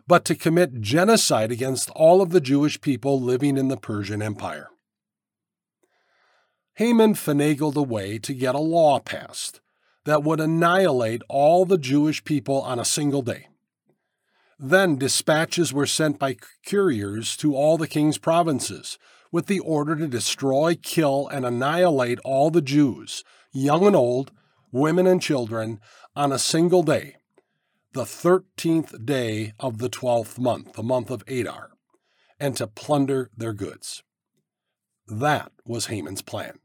but 0.06 0.26
to 0.26 0.34
commit 0.34 0.82
genocide 0.82 1.50
against 1.50 1.88
all 1.96 2.20
of 2.20 2.28
the 2.28 2.42
Jewish 2.42 2.82
people 2.82 3.18
living 3.18 3.56
in 3.56 3.68
the 3.68 3.78
Persian 3.78 4.20
Empire. 4.20 4.68
Haman 6.78 7.14
finagled 7.14 7.74
a 7.74 7.82
way 7.82 8.20
to 8.20 8.32
get 8.32 8.54
a 8.54 8.60
law 8.60 9.00
passed 9.00 9.60
that 10.04 10.22
would 10.22 10.38
annihilate 10.38 11.22
all 11.28 11.64
the 11.64 11.76
Jewish 11.76 12.22
people 12.22 12.62
on 12.62 12.78
a 12.78 12.84
single 12.84 13.20
day. 13.20 13.48
Then 14.60 14.96
dispatches 14.96 15.72
were 15.72 15.86
sent 15.86 16.20
by 16.20 16.36
couriers 16.64 17.36
to 17.38 17.56
all 17.56 17.78
the 17.78 17.88
king's 17.88 18.16
provinces, 18.16 18.96
with 19.32 19.46
the 19.46 19.58
order 19.58 19.96
to 19.96 20.06
destroy, 20.06 20.76
kill, 20.80 21.26
and 21.26 21.44
annihilate 21.44 22.20
all 22.24 22.48
the 22.48 22.62
Jews, 22.62 23.24
young 23.52 23.84
and 23.84 23.96
old, 23.96 24.30
women 24.70 25.08
and 25.08 25.20
children, 25.20 25.80
on 26.14 26.30
a 26.30 26.38
single 26.38 26.84
day, 26.84 27.16
the 27.92 28.06
thirteenth 28.06 29.04
day 29.04 29.52
of 29.58 29.78
the 29.78 29.88
twelfth 29.88 30.38
month, 30.38 30.74
the 30.74 30.84
month 30.84 31.10
of 31.10 31.24
Adar, 31.26 31.70
and 32.38 32.56
to 32.56 32.68
plunder 32.68 33.30
their 33.36 33.52
goods. 33.52 34.04
That 35.08 35.50
was 35.64 35.86
Haman's 35.86 36.22
plan. 36.22 36.60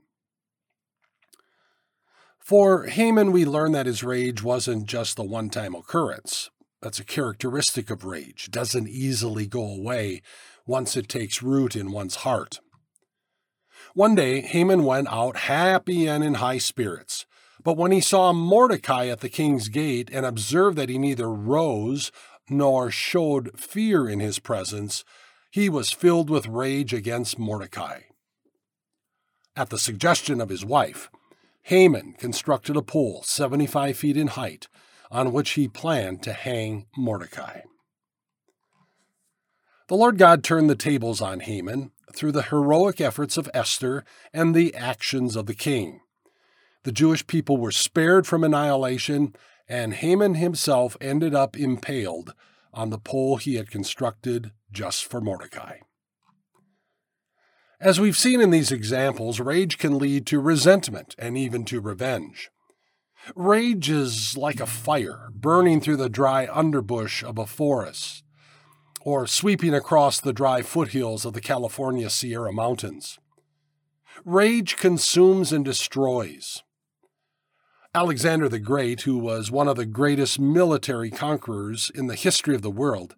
For 2.44 2.88
Haman, 2.88 3.32
we 3.32 3.46
learn 3.46 3.72
that 3.72 3.86
his 3.86 4.04
rage 4.04 4.44
wasn't 4.44 4.86
just 4.86 5.18
a 5.18 5.24
one 5.24 5.50
time 5.50 5.74
occurrence. 5.74 6.50
That's 6.82 7.00
a 7.00 7.06
characteristic 7.06 7.90
of 7.90 8.04
rage. 8.04 8.48
It 8.48 8.52
doesn't 8.52 8.90
easily 8.90 9.48
go 9.48 9.66
away 9.66 10.22
once 10.66 10.98
it 10.98 11.08
takes 11.08 11.42
root 11.42 11.74
in 11.74 11.94
one's 11.94 12.18
heart. 12.18 12.60
One 13.94 14.14
day, 14.16 14.42
Haman 14.42 14.84
went 14.84 15.08
out 15.10 15.38
happy 15.38 16.06
and 16.06 16.22
in 16.22 16.36
high 16.36 16.58
spirits. 16.58 17.26
But 17.64 17.78
when 17.78 17.94
he 17.94 18.02
saw 18.02 18.34
Mordecai 18.34 19.08
at 19.08 19.22
the 19.22 19.30
king's 19.30 19.70
gate 19.70 20.10
and 20.12 20.26
observed 20.26 20.78
that 20.78 20.90
he 20.90 20.98
neither 20.98 21.32
rose 21.32 22.12
nor 22.50 22.92
showed 22.92 23.58
fear 23.58 24.10
in 24.10 24.20
his 24.20 24.40
presence, 24.40 25.06
he 25.50 25.70
was 25.70 25.92
filled 25.92 26.30
with 26.30 26.48
rage 26.48 26.94
against 26.94 27.40
Mordecai. 27.40 28.02
At 29.56 29.70
the 29.70 29.78
suggestion 29.78 30.42
of 30.42 30.50
his 30.50 30.66
wife, 30.66 31.10
Haman 31.63 32.13
constructed 32.17 32.75
a 32.75 32.82
pole 32.82 33.24
75 33.24 33.98
feet 33.98 34.17
in 34.17 34.27
height 34.27 34.67
on 35.10 35.32
which 35.32 35.51
he 35.51 35.67
planned 35.67 36.22
to 36.24 36.34
hang 36.34 36.88
Mordecai. 36.98 37.62
The 39.88 39.96
Lord 39.96 40.17
God 40.17 40.43
turned 40.43 40.70
the 40.70 40.75
tables 40.75 41.22
on 41.22 41.41
Haman 41.41 41.91
through 42.13 42.32
the 42.34 42.43
heroic 42.43 43.00
efforts 43.00 43.38
of 43.38 43.50
Esther 43.53 44.03
and 44.34 44.53
the 44.53 44.74
actions 44.75 45.36
of 45.36 45.46
the 45.46 45.53
king. 45.53 46.01
The 46.84 46.91
Jewish 46.91 47.25
people 47.27 47.58
were 47.58 47.72
spared 47.72 48.27
from 48.27 48.43
annihilation, 48.43 49.36
and 49.67 49.93
Haman 49.93 50.36
himself 50.36 50.98
ended 51.00 51.34
up 51.34 51.58
impaled 51.58 52.34
on 52.74 52.89
the 52.89 52.98
pole 52.98 53.38
he 53.38 53.55
had 53.55 53.72
constructed 53.72 54.51
just 54.72 55.05
for 55.05 55.22
Mordecai. 55.22 55.77
As 57.84 58.00
we've 58.00 58.18
seen 58.18 58.40
in 58.40 58.50
these 58.50 58.72
examples, 58.72 59.42
rage 59.42 59.78
can 59.78 59.98
lead 59.98 60.25
to 60.28 60.40
resentment 60.40 61.16
and 61.20 61.38
even 61.38 61.66
to 61.66 61.82
revenge. 61.82 62.50
Rage 63.36 63.90
is 63.90 64.38
like 64.38 64.62
a 64.62 64.66
fire 64.66 65.28
burning 65.34 65.82
through 65.82 65.98
the 65.98 66.08
dry 66.08 66.48
underbush 66.48 67.24
of 67.24 67.38
a 67.38 67.46
forest, 67.46 68.24
or 69.02 69.28
sweeping 69.28 69.74
across 69.74 70.22
the 70.22 70.32
dry 70.32 70.62
foothills 70.62 71.25
of 71.25 71.34
the 71.34 71.42
California 71.42 72.10
Sierra 72.10 72.54
Mountains. 72.54 73.20
Rage 74.24 74.78
consumes 74.78 75.52
and 75.52 75.66
destroys. 75.66 76.63
Alexander 77.94 78.48
the 78.48 78.60
Great, 78.60 79.02
who 79.02 79.18
was 79.18 79.52
one 79.52 79.68
of 79.68 79.75
the 79.75 79.86
greatest 79.86 80.40
military 80.40 81.12
conquerors 81.12 81.92
in 81.94 82.08
the 82.08 82.16
history 82.16 82.56
of 82.56 82.62
the 82.62 82.72
world, 82.72 83.18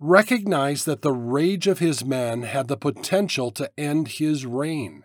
recognized 0.00 0.86
that 0.86 1.02
the 1.02 1.12
rage 1.12 1.66
of 1.66 1.78
his 1.78 2.04
men 2.04 2.42
had 2.42 2.68
the 2.68 2.76
potential 2.76 3.50
to 3.52 3.70
end 3.78 4.08
his 4.08 4.46
reign. 4.46 5.04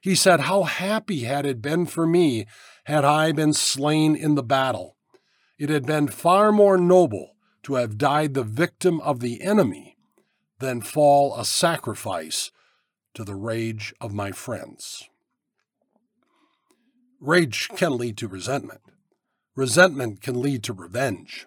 He 0.00 0.14
said, 0.14 0.40
How 0.40 0.64
happy 0.64 1.20
had 1.24 1.46
it 1.46 1.62
been 1.62 1.86
for 1.86 2.06
me 2.06 2.46
had 2.84 3.04
I 3.04 3.32
been 3.32 3.52
slain 3.52 4.14
in 4.14 4.34
the 4.34 4.42
battle. 4.42 4.96
It 5.58 5.70
had 5.70 5.86
been 5.86 6.08
far 6.08 6.52
more 6.52 6.76
noble 6.76 7.36
to 7.62 7.74
have 7.76 7.96
died 7.96 8.34
the 8.34 8.42
victim 8.42 9.00
of 9.00 9.20
the 9.20 9.40
enemy 9.42 9.96
than 10.58 10.80
fall 10.80 11.38
a 11.38 11.44
sacrifice 11.44 12.50
to 13.14 13.24
the 13.24 13.34
rage 13.34 13.94
of 14.00 14.12
my 14.12 14.32
friends. 14.32 15.08
Rage 17.20 17.68
can 17.76 17.96
lead 17.96 18.18
to 18.18 18.28
resentment. 18.28 18.80
Resentment 19.56 20.20
can 20.20 20.42
lead 20.42 20.62
to 20.64 20.72
revenge. 20.72 21.46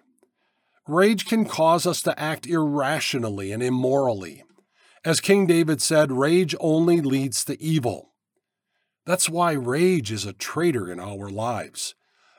Rage 0.88 1.26
can 1.26 1.44
cause 1.44 1.86
us 1.86 2.00
to 2.00 2.18
act 2.18 2.46
irrationally 2.46 3.52
and 3.52 3.62
immorally. 3.62 4.42
As 5.04 5.20
King 5.20 5.46
David 5.46 5.82
said, 5.82 6.10
rage 6.10 6.54
only 6.58 7.02
leads 7.02 7.44
to 7.44 7.62
evil. 7.62 8.14
That's 9.04 9.28
why 9.28 9.52
rage 9.52 10.10
is 10.10 10.24
a 10.24 10.32
traitor 10.32 10.90
in 10.90 10.98
our 10.98 11.28
lives. 11.28 11.94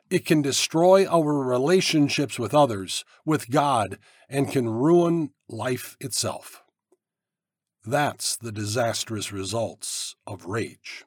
It 0.10 0.26
can 0.26 0.42
destroy 0.42 1.06
our 1.06 1.38
relationships 1.38 2.40
with 2.40 2.56
others, 2.56 3.06
with 3.24 3.52
God, 3.52 4.00
and 4.28 4.52
can 4.52 4.68
ruin 4.68 5.30
life 5.48 5.96
itself. 6.00 6.64
That's 7.86 8.36
the 8.36 8.52
disastrous 8.52 9.32
results 9.32 10.16
of 10.26 10.46
rage. 10.46 11.06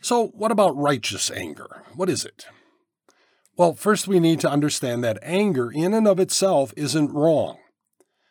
So, 0.00 0.28
what 0.28 0.50
about 0.50 0.76
righteous 0.76 1.30
anger? 1.30 1.84
What 1.94 2.10
is 2.10 2.24
it? 2.24 2.46
Well, 3.60 3.74
first 3.74 4.08
we 4.08 4.20
need 4.20 4.40
to 4.40 4.50
understand 4.50 5.04
that 5.04 5.18
anger 5.20 5.70
in 5.70 5.92
and 5.92 6.08
of 6.08 6.18
itself 6.18 6.72
isn't 6.78 7.12
wrong. 7.12 7.58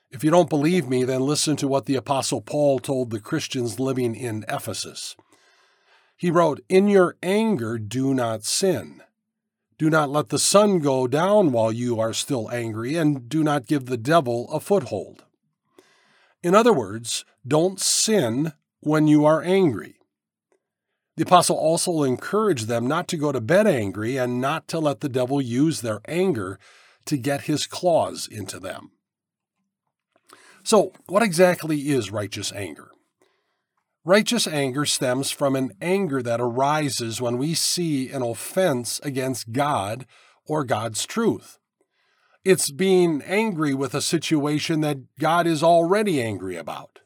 If 0.09 0.24
you 0.24 0.31
don't 0.31 0.50
believe 0.50 0.89
me, 0.89 1.03
then 1.03 1.21
listen 1.21 1.55
to 1.57 1.67
what 1.67 1.86
the 1.86 1.98
Apostle 1.98 2.41
Paul 2.41 2.79
told 2.79 3.12
the 3.12 3.19
Christians 3.19 3.79
living 3.79 4.15
in 4.15 4.43
Ephesus. 4.50 5.15
He 6.17 6.31
wrote, 6.31 6.62
In 6.67 6.88
your 6.88 7.15
anger, 7.21 7.77
do 7.77 8.15
not 8.15 8.43
sin. 8.43 9.03
Do 9.77 9.91
not 9.91 10.09
let 10.09 10.29
the 10.29 10.39
sun 10.39 10.79
go 10.79 11.05
down 11.05 11.51
while 11.51 11.71
you 11.71 12.00
are 12.00 12.12
still 12.12 12.50
angry, 12.50 12.95
and 12.95 13.29
do 13.29 13.43
not 13.43 13.67
give 13.67 13.86
the 13.86 13.98
devil 13.98 14.51
a 14.51 14.59
foothold. 14.59 15.25
In 16.41 16.55
other 16.55 16.74
words, 16.74 17.24
don't 17.48 17.79
sin 17.79 18.53
when 18.79 19.07
you 19.07 19.25
are 19.25 19.43
angry. 19.43 19.99
The 21.19 21.25
apostle 21.25 21.57
also 21.57 22.03
encouraged 22.03 22.67
them 22.67 22.88
not 22.88 23.09
to 23.09 23.17
go 23.17 23.33
to 23.33 23.41
bed 23.41 23.67
angry 23.67 24.15
and 24.15 24.39
not 24.39 24.69
to 24.69 24.79
let 24.79 25.01
the 25.01 25.09
devil 25.09 25.41
use 25.41 25.81
their 25.81 25.99
anger 26.07 26.57
to 27.07 27.17
get 27.17 27.41
his 27.41 27.67
claws 27.67 28.25
into 28.25 28.57
them. 28.57 28.91
So, 30.63 30.93
what 31.07 31.21
exactly 31.21 31.89
is 31.89 32.09
righteous 32.09 32.53
anger? 32.53 32.91
Righteous 34.05 34.47
anger 34.47 34.85
stems 34.85 35.29
from 35.29 35.57
an 35.57 35.73
anger 35.81 36.21
that 36.21 36.39
arises 36.39 37.19
when 37.19 37.38
we 37.38 37.53
see 37.53 38.09
an 38.09 38.21
offense 38.21 39.01
against 39.03 39.51
God 39.51 40.05
or 40.45 40.63
God's 40.63 41.05
truth. 41.05 41.59
It's 42.45 42.71
being 42.71 43.21
angry 43.23 43.73
with 43.73 43.93
a 43.93 44.01
situation 44.01 44.79
that 44.81 44.99
God 45.19 45.47
is 45.47 45.63
already 45.63 46.23
angry 46.23 46.55
about. 46.55 46.99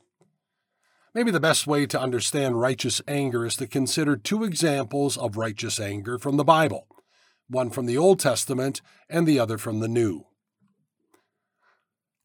Maybe 1.14 1.30
the 1.30 1.40
best 1.40 1.68
way 1.68 1.86
to 1.86 2.02
understand 2.02 2.60
righteous 2.60 3.00
anger 3.08 3.46
is 3.46 3.56
to 3.58 3.68
consider 3.68 4.18
two 4.18 4.44
examples 4.44 5.16
of 5.16 5.38
righteous 5.38 5.80
anger 5.80 6.18
from 6.18 6.38
the 6.38 6.44
Bible 6.44 6.88
one 7.50 7.70
from 7.70 7.86
the 7.86 7.98
Old 7.98 8.20
Testament 8.20 8.82
and 9.10 9.28
the 9.28 9.38
other 9.38 9.58
from 9.58 9.80
the 9.80 9.88
New. 9.88 10.26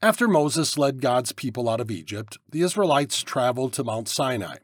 After 0.00 0.28
Moses 0.28 0.78
led 0.78 1.02
God's 1.02 1.32
people 1.32 1.68
out 1.68 1.80
of 1.80 1.90
Egypt, 1.90 2.38
the 2.48 2.62
Israelites 2.62 3.22
traveled 3.22 3.72
to 3.74 3.84
Mount 3.84 4.08
Sinai, 4.08 4.58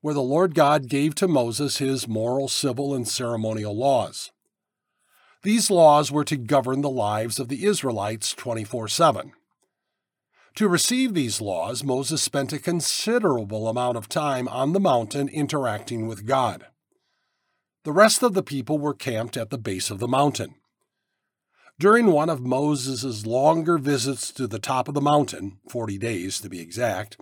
where 0.00 0.14
the 0.14 0.22
Lord 0.22 0.54
God 0.54 0.88
gave 0.88 1.14
to 1.16 1.28
Moses 1.28 1.78
his 1.78 2.06
moral, 2.06 2.48
civil, 2.48 2.94
and 2.94 3.06
ceremonial 3.06 3.76
laws. 3.76 4.30
These 5.42 5.70
laws 5.70 6.10
were 6.10 6.24
to 6.24 6.36
govern 6.36 6.80
the 6.80 6.88
lives 6.88 7.38
of 7.38 7.48
the 7.48 7.66
Israelites 7.66 8.32
24 8.32 8.88
7. 8.88 9.32
To 10.56 10.68
receive 10.68 11.12
these 11.12 11.42
laws, 11.42 11.84
Moses 11.84 12.22
spent 12.22 12.50
a 12.50 12.58
considerable 12.58 13.68
amount 13.68 13.98
of 13.98 14.08
time 14.08 14.48
on 14.48 14.72
the 14.72 14.80
mountain 14.80 15.28
interacting 15.28 16.06
with 16.06 16.24
God. 16.24 16.66
The 17.84 17.92
rest 17.92 18.22
of 18.22 18.32
the 18.32 18.42
people 18.42 18.78
were 18.78 18.94
camped 18.94 19.36
at 19.36 19.50
the 19.50 19.58
base 19.58 19.90
of 19.90 19.98
the 19.98 20.08
mountain. 20.08 20.54
During 21.78 22.06
one 22.06 22.30
of 22.30 22.40
Moses' 22.40 23.26
longer 23.26 23.76
visits 23.76 24.32
to 24.32 24.46
the 24.46 24.58
top 24.58 24.88
of 24.88 24.94
the 24.94 25.00
mountain, 25.02 25.58
40 25.68 25.98
days 25.98 26.40
to 26.40 26.48
be 26.48 26.60
exact, 26.60 27.18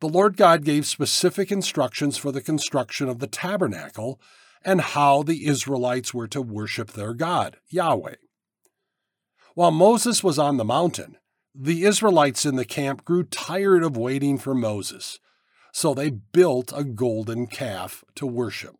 the 0.00 0.08
Lord 0.08 0.38
God 0.38 0.64
gave 0.64 0.86
specific 0.86 1.52
instructions 1.52 2.16
for 2.16 2.32
the 2.32 2.40
construction 2.40 3.10
of 3.10 3.18
the 3.18 3.26
tabernacle 3.26 4.18
and 4.64 4.80
how 4.80 5.22
the 5.22 5.46
Israelites 5.46 6.14
were 6.14 6.28
to 6.28 6.40
worship 6.40 6.92
their 6.92 7.12
God, 7.12 7.58
Yahweh. 7.68 8.16
While 9.54 9.70
Moses 9.70 10.24
was 10.24 10.38
on 10.38 10.56
the 10.56 10.64
mountain, 10.64 11.18
the 11.54 11.84
Israelites 11.84 12.44
in 12.44 12.56
the 12.56 12.64
camp 12.64 13.04
grew 13.04 13.22
tired 13.22 13.84
of 13.84 13.96
waiting 13.96 14.38
for 14.38 14.54
Moses, 14.54 15.20
so 15.72 15.94
they 15.94 16.10
built 16.10 16.72
a 16.74 16.82
golden 16.82 17.46
calf 17.46 18.04
to 18.16 18.26
worship. 18.26 18.76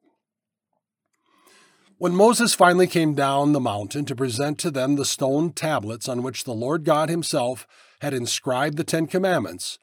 When 1.98 2.16
Moses 2.16 2.54
finally 2.54 2.88
came 2.88 3.14
down 3.14 3.52
the 3.52 3.60
mountain 3.60 4.04
to 4.06 4.16
present 4.16 4.58
to 4.58 4.70
them 4.70 4.96
the 4.96 5.04
stone 5.04 5.52
tablets 5.52 6.08
on 6.08 6.24
which 6.24 6.42
the 6.42 6.52
Lord 6.52 6.84
God 6.84 7.08
Himself 7.08 7.66
had 8.00 8.12
inscribed 8.12 8.76
the 8.76 8.84
Ten 8.84 9.06
Commandments, 9.06 9.78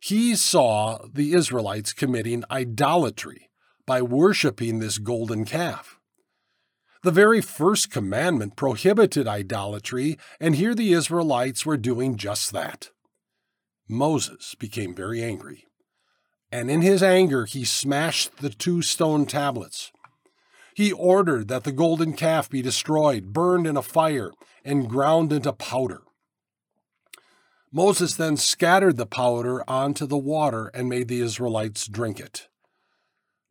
he 0.00 0.34
saw 0.34 0.98
the 1.12 1.34
Israelites 1.34 1.92
committing 1.92 2.44
idolatry 2.50 3.50
by 3.86 4.00
worshiping 4.00 4.78
this 4.78 4.96
golden 4.96 5.44
calf. 5.44 5.98
The 7.04 7.10
very 7.10 7.42
first 7.42 7.90
commandment 7.90 8.56
prohibited 8.56 9.28
idolatry, 9.28 10.16
and 10.40 10.56
here 10.56 10.74
the 10.74 10.94
Israelites 10.94 11.66
were 11.66 11.76
doing 11.76 12.16
just 12.16 12.50
that. 12.52 12.88
Moses 13.86 14.54
became 14.54 14.94
very 14.94 15.22
angry, 15.22 15.66
and 16.50 16.70
in 16.70 16.80
his 16.80 17.02
anger 17.02 17.44
he 17.44 17.62
smashed 17.62 18.38
the 18.38 18.48
two 18.48 18.80
stone 18.80 19.26
tablets. 19.26 19.92
He 20.74 20.92
ordered 20.92 21.48
that 21.48 21.64
the 21.64 21.72
golden 21.72 22.14
calf 22.14 22.48
be 22.48 22.62
destroyed, 22.62 23.34
burned 23.34 23.66
in 23.66 23.76
a 23.76 23.82
fire, 23.82 24.30
and 24.64 24.88
ground 24.88 25.30
into 25.30 25.52
powder. 25.52 26.00
Moses 27.70 28.14
then 28.14 28.38
scattered 28.38 28.96
the 28.96 29.04
powder 29.04 29.62
onto 29.68 30.06
the 30.06 30.16
water 30.16 30.68
and 30.68 30.88
made 30.88 31.08
the 31.08 31.20
Israelites 31.20 31.86
drink 31.86 32.18
it. 32.18 32.48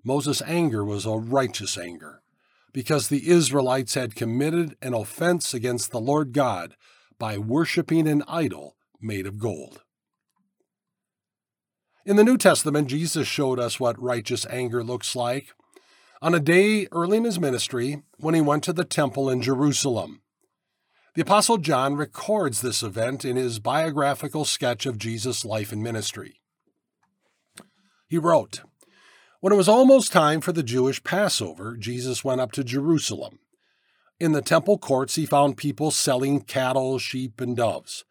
Moses' 0.04 0.42
anger 0.48 0.84
was 0.84 1.06
a 1.06 1.12
righteous 1.12 1.78
anger, 1.78 2.23
because 2.74 3.08
the 3.08 3.30
Israelites 3.30 3.94
had 3.94 4.16
committed 4.16 4.76
an 4.82 4.94
offense 4.94 5.54
against 5.54 5.92
the 5.92 6.02
Lord 6.02 6.34
God 6.34 6.76
by 7.20 7.38
worshiping 7.38 8.08
an 8.08 8.24
idol 8.28 8.76
made 9.00 9.28
of 9.28 9.40
gold. 9.40 9.84
In 12.06 12.18
the 12.18 12.24
New 12.24 12.38
Testament, 12.38 12.90
Jesus 12.90 13.28
showed 13.28 13.60
us 13.60 13.80
what 13.80 14.02
righteous 14.02 14.46
anger 14.48 14.84
looks 14.84 15.16
like 15.16 15.54
on 16.22 16.34
a 16.34 16.40
day 16.40 16.88
early 16.92 17.18
in 17.18 17.24
his 17.24 17.40
ministry 17.40 18.02
when 18.18 18.34
he 18.34 18.42
went 18.42 18.64
to 18.64 18.74
the 18.74 18.84
temple 18.84 19.30
in 19.30 19.42
Jerusalem. 19.42 20.22
The 21.16 21.22
Apostle 21.22 21.58
John 21.60 21.96
records 21.96 22.62
this 22.62 22.82
event 22.82 23.24
in 23.24 23.36
his 23.36 23.60
biographical 23.60 24.46
sketch 24.46 24.86
of 24.86 24.98
Jesus' 24.98 25.46
life 25.46 25.72
and 25.72 25.84
ministry. 25.84 26.42
He 28.08 28.18
wrote, 28.18 28.62
When 29.44 29.52
it 29.52 29.58
was 29.58 29.68
almost 29.68 30.14
time 30.14 30.40
for 30.40 30.54
the 30.54 30.64
Jewish 30.64 31.04
Passover, 31.04 31.76
Jesus 31.76 32.24
went 32.24 32.40
up 32.40 32.54
to 32.54 32.64
Jerusalem. 32.64 33.40
In 34.18 34.32
the 34.32 34.42
temple 34.42 34.78
courts, 34.78 35.16
he 35.16 35.26
found 35.26 35.58
people 35.58 35.92
selling 35.92 36.40
cattle, 36.40 36.98
sheep, 36.98 37.42
and 37.42 37.54
doves, 37.54 38.06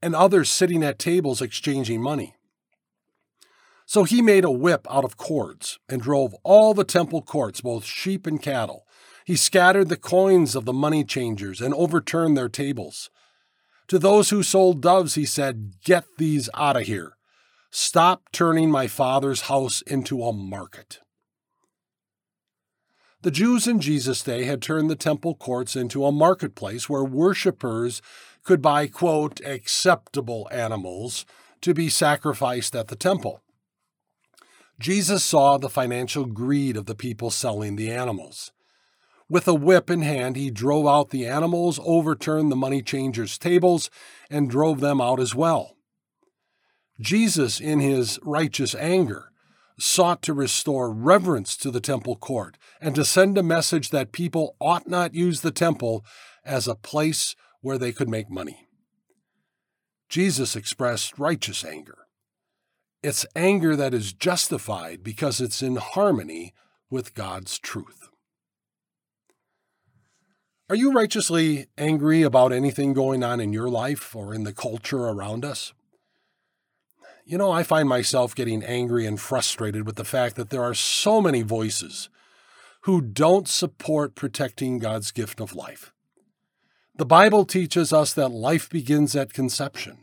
and 0.00 0.16
others 0.16 0.48
sitting 0.48 0.82
at 0.82 0.98
tables 0.98 1.42
exchanging 1.42 2.00
money. 2.00 2.34
So 3.84 4.04
he 4.04 4.22
made 4.22 4.42
a 4.42 4.50
whip 4.50 4.86
out 4.90 5.04
of 5.04 5.18
cords 5.18 5.78
and 5.86 6.00
drove 6.00 6.34
all 6.44 6.72
the 6.72 6.82
temple 6.82 7.20
courts, 7.20 7.60
both 7.60 7.84
sheep 7.84 8.26
and 8.26 8.40
cattle. 8.40 8.86
He 9.26 9.36
scattered 9.36 9.90
the 9.90 9.98
coins 9.98 10.56
of 10.56 10.64
the 10.64 10.72
money 10.72 11.04
changers 11.04 11.60
and 11.60 11.74
overturned 11.74 12.38
their 12.38 12.48
tables. 12.48 13.10
To 13.88 13.98
those 13.98 14.30
who 14.30 14.42
sold 14.42 14.80
doves, 14.80 15.14
he 15.14 15.26
said, 15.26 15.74
Get 15.84 16.06
these 16.16 16.48
out 16.54 16.78
of 16.78 16.84
here. 16.84 17.18
Stop 17.70 18.22
turning 18.32 18.70
my 18.70 18.88
father's 18.88 19.42
house 19.42 19.80
into 19.82 20.24
a 20.24 20.32
market. 20.32 20.98
The 23.22 23.30
Jews 23.30 23.68
in 23.68 23.80
Jesus' 23.80 24.22
day 24.22 24.44
had 24.44 24.60
turned 24.60 24.90
the 24.90 24.96
temple 24.96 25.34
courts 25.34 25.76
into 25.76 26.04
a 26.04 26.10
marketplace 26.10 26.88
where 26.88 27.04
worshippers 27.04 28.02
could 28.42 28.60
buy, 28.62 28.86
quote, 28.86 29.40
acceptable 29.44 30.48
animals 30.50 31.26
to 31.60 31.74
be 31.74 31.88
sacrificed 31.88 32.74
at 32.74 32.88
the 32.88 32.96
temple. 32.96 33.42
Jesus 34.80 35.22
saw 35.22 35.58
the 35.58 35.68
financial 35.68 36.24
greed 36.24 36.76
of 36.76 36.86
the 36.86 36.94
people 36.94 37.30
selling 37.30 37.76
the 37.76 37.90
animals. 37.90 38.52
With 39.28 39.46
a 39.46 39.54
whip 39.54 39.90
in 39.90 40.00
hand, 40.00 40.34
he 40.34 40.50
drove 40.50 40.86
out 40.86 41.10
the 41.10 41.26
animals, 41.26 41.78
overturned 41.84 42.50
the 42.50 42.56
money 42.56 42.82
changers' 42.82 43.38
tables, 43.38 43.90
and 44.28 44.50
drove 44.50 44.80
them 44.80 45.00
out 45.00 45.20
as 45.20 45.34
well. 45.34 45.76
Jesus, 47.00 47.60
in 47.60 47.80
his 47.80 48.18
righteous 48.22 48.74
anger, 48.74 49.32
sought 49.78 50.20
to 50.22 50.34
restore 50.34 50.92
reverence 50.92 51.56
to 51.56 51.70
the 51.70 51.80
temple 51.80 52.16
court 52.16 52.58
and 52.80 52.94
to 52.94 53.04
send 53.04 53.38
a 53.38 53.42
message 53.42 53.90
that 53.90 54.12
people 54.12 54.54
ought 54.60 54.86
not 54.86 55.14
use 55.14 55.40
the 55.40 55.50
temple 55.50 56.04
as 56.44 56.68
a 56.68 56.74
place 56.74 57.34
where 57.62 57.78
they 57.78 57.92
could 57.92 58.08
make 58.08 58.30
money. 58.30 58.68
Jesus 60.08 60.54
expressed 60.54 61.18
righteous 61.18 61.64
anger. 61.64 61.98
It's 63.02 63.24
anger 63.34 63.76
that 63.76 63.94
is 63.94 64.12
justified 64.12 65.02
because 65.02 65.40
it's 65.40 65.62
in 65.62 65.76
harmony 65.76 66.52
with 66.90 67.14
God's 67.14 67.58
truth. 67.58 68.10
Are 70.68 70.76
you 70.76 70.92
righteously 70.92 71.66
angry 71.78 72.22
about 72.22 72.52
anything 72.52 72.92
going 72.92 73.24
on 73.24 73.40
in 73.40 73.52
your 73.52 73.68
life 73.68 74.14
or 74.14 74.34
in 74.34 74.44
the 74.44 74.52
culture 74.52 75.06
around 75.06 75.44
us? 75.44 75.72
You 77.30 77.38
know, 77.38 77.52
I 77.52 77.62
find 77.62 77.88
myself 77.88 78.34
getting 78.34 78.64
angry 78.64 79.06
and 79.06 79.20
frustrated 79.20 79.86
with 79.86 79.94
the 79.94 80.04
fact 80.04 80.34
that 80.34 80.50
there 80.50 80.64
are 80.64 80.74
so 80.74 81.20
many 81.20 81.42
voices 81.42 82.08
who 82.80 83.00
don't 83.00 83.46
support 83.46 84.16
protecting 84.16 84.80
God's 84.80 85.12
gift 85.12 85.40
of 85.40 85.54
life. 85.54 85.92
The 86.96 87.06
Bible 87.06 87.44
teaches 87.44 87.92
us 87.92 88.12
that 88.14 88.32
life 88.32 88.68
begins 88.68 89.14
at 89.14 89.32
conception. 89.32 89.98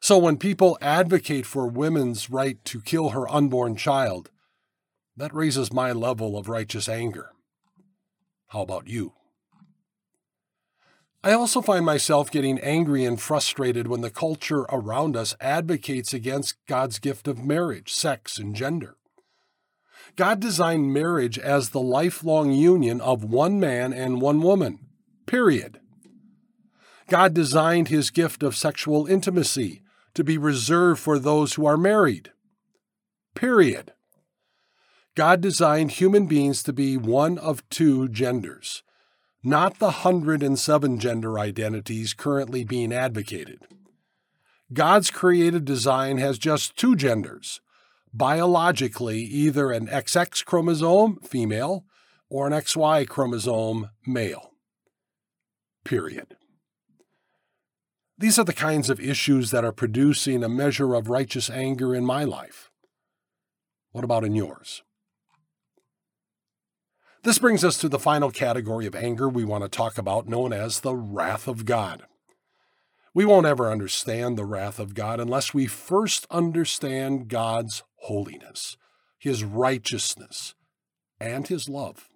So 0.00 0.16
when 0.16 0.38
people 0.38 0.78
advocate 0.80 1.44
for 1.44 1.66
women's 1.66 2.30
right 2.30 2.56
to 2.64 2.80
kill 2.80 3.10
her 3.10 3.28
unborn 3.28 3.76
child, 3.76 4.30
that 5.18 5.34
raises 5.34 5.74
my 5.74 5.92
level 5.92 6.38
of 6.38 6.48
righteous 6.48 6.88
anger. 6.88 7.32
How 8.46 8.62
about 8.62 8.88
you? 8.88 9.12
I 11.22 11.32
also 11.32 11.60
find 11.60 11.84
myself 11.84 12.30
getting 12.30 12.58
angry 12.60 13.04
and 13.04 13.20
frustrated 13.20 13.86
when 13.86 14.00
the 14.00 14.10
culture 14.10 14.62
around 14.70 15.16
us 15.16 15.36
advocates 15.40 16.14
against 16.14 16.56
God's 16.66 16.98
gift 16.98 17.28
of 17.28 17.44
marriage, 17.44 17.92
sex, 17.92 18.38
and 18.38 18.54
gender. 18.54 18.96
God 20.16 20.40
designed 20.40 20.92
marriage 20.92 21.38
as 21.38 21.70
the 21.70 21.80
lifelong 21.80 22.52
union 22.52 23.00
of 23.00 23.22
one 23.22 23.60
man 23.60 23.92
and 23.92 24.20
one 24.20 24.40
woman, 24.40 24.78
Period. 25.30 25.78
God 27.08 27.34
designed 27.34 27.86
his 27.86 28.10
gift 28.10 28.42
of 28.42 28.56
sexual 28.56 29.06
intimacy 29.06 29.80
to 30.14 30.24
be 30.24 30.36
reserved 30.36 31.00
for 31.00 31.20
those 31.20 31.54
who 31.54 31.66
are 31.66 31.76
married. 31.76 32.32
Period. 33.36 33.92
God 35.14 35.40
designed 35.40 35.92
human 35.92 36.26
beings 36.26 36.64
to 36.64 36.72
be 36.72 36.96
one 36.96 37.38
of 37.38 37.68
two 37.68 38.08
genders, 38.08 38.82
not 39.42 39.78
the 39.78 39.86
107 39.86 40.98
gender 40.98 41.38
identities 41.38 42.12
currently 42.14 42.64
being 42.64 42.92
advocated. 42.92 43.66
God's 44.72 45.10
created 45.10 45.64
design 45.64 46.18
has 46.18 46.38
just 46.38 46.76
two 46.76 46.94
genders 46.94 47.60
biologically, 48.12 49.20
either 49.20 49.70
an 49.70 49.86
XX 49.86 50.44
chromosome, 50.44 51.20
female, 51.22 51.84
or 52.28 52.46
an 52.46 52.52
XY 52.52 53.08
chromosome, 53.08 53.90
male. 54.06 54.52
Period. 55.84 56.36
These 58.18 58.38
are 58.38 58.44
the 58.44 58.52
kinds 58.52 58.90
of 58.90 59.00
issues 59.00 59.50
that 59.50 59.64
are 59.64 59.72
producing 59.72 60.44
a 60.44 60.48
measure 60.48 60.94
of 60.94 61.08
righteous 61.08 61.48
anger 61.48 61.94
in 61.94 62.04
my 62.04 62.24
life. 62.24 62.70
What 63.92 64.04
about 64.04 64.24
in 64.24 64.34
yours? 64.34 64.82
This 67.22 67.38
brings 67.38 67.64
us 67.64 67.76
to 67.78 67.88
the 67.90 67.98
final 67.98 68.30
category 68.30 68.86
of 68.86 68.94
anger 68.94 69.28
we 69.28 69.44
want 69.44 69.62
to 69.62 69.68
talk 69.68 69.98
about, 69.98 70.26
known 70.26 70.54
as 70.54 70.80
the 70.80 70.94
wrath 70.94 71.46
of 71.46 71.66
God. 71.66 72.04
We 73.12 73.26
won't 73.26 73.46
ever 73.46 73.70
understand 73.70 74.38
the 74.38 74.46
wrath 74.46 74.78
of 74.78 74.94
God 74.94 75.20
unless 75.20 75.52
we 75.52 75.66
first 75.66 76.26
understand 76.30 77.28
God's 77.28 77.82
holiness, 77.96 78.78
His 79.18 79.44
righteousness, 79.44 80.54
and 81.20 81.46
His 81.46 81.68
love. 81.68 82.08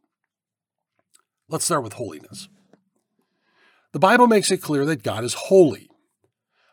Let's 1.50 1.66
start 1.66 1.82
with 1.82 1.94
holiness. 1.94 2.48
The 3.92 3.98
Bible 3.98 4.26
makes 4.26 4.50
it 4.50 4.62
clear 4.62 4.86
that 4.86 5.02
God 5.02 5.22
is 5.22 5.34
holy. 5.34 5.90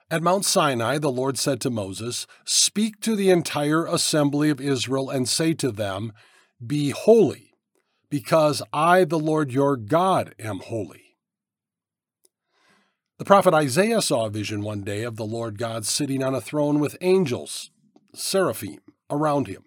At 0.09 0.23
Mount 0.23 0.45
Sinai, 0.45 0.99
the 0.99 1.11
Lord 1.11 1.37
said 1.37 1.59
to 1.61 1.69
Moses, 1.69 2.27
Speak 2.45 3.01
to 3.01 3.17
the 3.17 3.29
entire 3.29 3.85
assembly 3.85 4.49
of 4.49 4.61
Israel 4.61 5.09
and 5.09 5.27
say 5.27 5.53
to 5.55 5.71
them, 5.71 6.13
Be 6.65 6.91
holy 6.91 7.50
because 8.11 8.61
I, 8.73 9.05
the 9.05 9.17
Lord 9.17 9.51
your 9.51 9.77
God, 9.77 10.35
am 10.37 10.59
holy. 10.59 11.15
The 13.17 13.25
prophet 13.25 13.53
Isaiah 13.53 14.01
saw 14.01 14.25
a 14.25 14.29
vision 14.29 14.61
one 14.61 14.81
day 14.81 15.03
of 15.03 15.15
the 15.15 15.25
Lord 15.25 15.57
God 15.57 15.85
sitting 15.85 16.21
on 16.21 16.35
a 16.35 16.41
throne 16.41 16.79
with 16.79 16.97
angels, 16.99 17.71
seraphim, 18.13 18.79
around 19.09 19.47
him. 19.47 19.63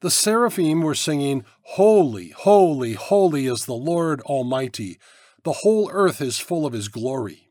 The 0.00 0.10
seraphim 0.10 0.82
were 0.82 0.96
singing, 0.96 1.44
Holy, 1.62 2.30
holy, 2.30 2.94
holy 2.94 3.46
is 3.46 3.66
the 3.66 3.74
Lord 3.74 4.20
Almighty. 4.22 4.98
The 5.44 5.52
whole 5.52 5.88
earth 5.92 6.20
is 6.20 6.40
full 6.40 6.66
of 6.66 6.72
his 6.72 6.88
glory. 6.88 7.50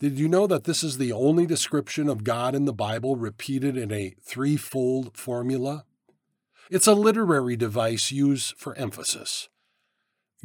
Did 0.00 0.18
you 0.18 0.28
know 0.28 0.46
that 0.48 0.64
this 0.64 0.84
is 0.84 0.98
the 0.98 1.12
only 1.12 1.46
description 1.46 2.10
of 2.10 2.24
God 2.24 2.54
in 2.54 2.66
the 2.66 2.72
Bible 2.74 3.16
repeated 3.16 3.76
in 3.76 3.90
a 3.90 4.14
threefold 4.22 5.16
formula? 5.16 5.86
It's 6.72 6.86
a 6.86 6.94
literary 6.94 7.54
device 7.54 8.10
used 8.10 8.56
for 8.56 8.74
emphasis. 8.76 9.50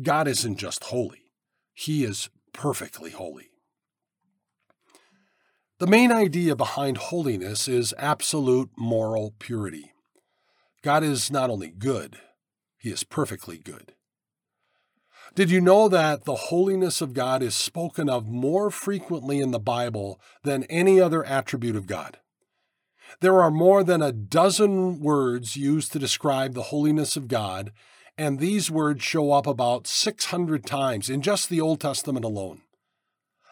God 0.02 0.28
isn't 0.28 0.58
just 0.58 0.84
holy, 0.84 1.32
He 1.74 2.04
is 2.04 2.30
perfectly 2.52 3.12
holy. 3.12 3.48
The 5.80 5.88
main 5.88 6.12
idea 6.12 6.54
behind 6.54 6.98
holiness 6.98 7.70
is 7.70 7.94
absolute 7.98 8.72
moral 8.78 9.36
purity. 9.40 9.94
God 10.84 11.02
is 11.02 11.32
not 11.32 11.50
only 11.50 11.70
good, 11.70 12.18
He 12.78 12.90
is 12.90 13.06
perfectly 13.06 13.58
good. 13.58 13.94
Did 15.34 15.50
you 15.50 15.62
know 15.62 15.88
that 15.88 16.26
the 16.26 16.36
holiness 16.36 17.00
of 17.00 17.13
God 17.13 17.42
is 17.42 17.56
spoken 17.56 18.10
of 18.10 18.28
more 18.28 18.70
frequently 18.70 19.40
in 19.40 19.52
the 19.52 19.60
Bible 19.60 20.20
than 20.44 20.66
any 20.66 21.00
other 21.00 21.24
attribute 21.24 21.78
of 21.78 21.88
God? 21.88 22.20
There 23.20 23.41
are 23.41 23.52
more 23.52 23.84
than 23.84 24.02
a 24.02 24.12
dozen 24.12 25.00
words 25.00 25.56
used 25.56 25.91
to 25.91 26.00
describe 26.00 26.54
the 26.54 26.63
holiness 26.63 27.15
of 27.15 27.28
God, 27.28 27.72
and 28.17 28.39
these 28.39 28.72
words 28.72 29.04
show 29.04 29.32
up 29.32 29.48
about 29.48 29.88
600 29.88 30.65
times 30.65 31.10
in 31.10 31.22
just 31.22 31.50
the 31.50 31.62
Old 31.62 31.80
Testament 31.80 32.26
alone. 32.26 32.62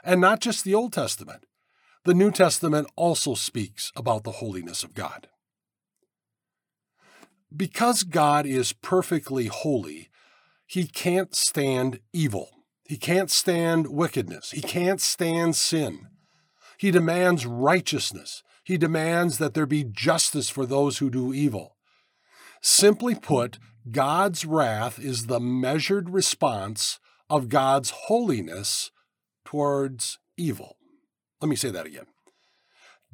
And 0.03 0.21
not 0.21 0.39
just 0.39 0.63
the 0.63 0.75
Old 0.75 0.93
Testament, 0.93 1.45
the 2.03 2.13
New 2.13 2.31
Testament 2.31 2.87
also 2.95 3.33
speaks 3.33 3.91
about 3.95 4.23
the 4.23 4.33
holiness 4.33 4.83
of 4.83 4.93
God. 4.93 5.27
Because 7.55 8.03
God 8.03 8.45
is 8.45 8.73
perfectly 8.73 9.47
holy, 9.47 10.09
he 10.67 10.85
can't 10.85 11.35
stand 11.35 11.99
evil. 12.13 12.49
He 12.83 12.97
can't 12.97 13.31
stand 13.31 13.87
wickedness. 13.87 14.51
He 14.51 14.61
can't 14.61 15.01
stand 15.01 15.55
sin. 15.55 16.07
He 16.77 16.91
demands 16.91 17.45
righteousness. 17.45 18.43
He 18.65 18.77
demands 18.77 19.37
that 19.37 19.53
there 19.53 19.67
be 19.67 19.83
justice 19.83 20.49
for 20.49 20.65
those 20.65 20.97
who 20.97 21.11
do 21.11 21.31
evil. 21.31 21.77
Simply 22.61 23.13
put, 23.13 23.59
God's 23.91 24.43
wrath 24.43 24.97
is 24.97 25.27
the 25.27 25.39
measured 25.39 26.09
response 26.09 26.99
of 27.29 27.47
God's 27.47 27.91
holiness 27.91 28.89
towards 29.45 30.17
evil. 30.35 30.77
Let 31.39 31.49
me 31.49 31.55
say 31.55 31.69
that 31.69 31.85
again. 31.85 32.07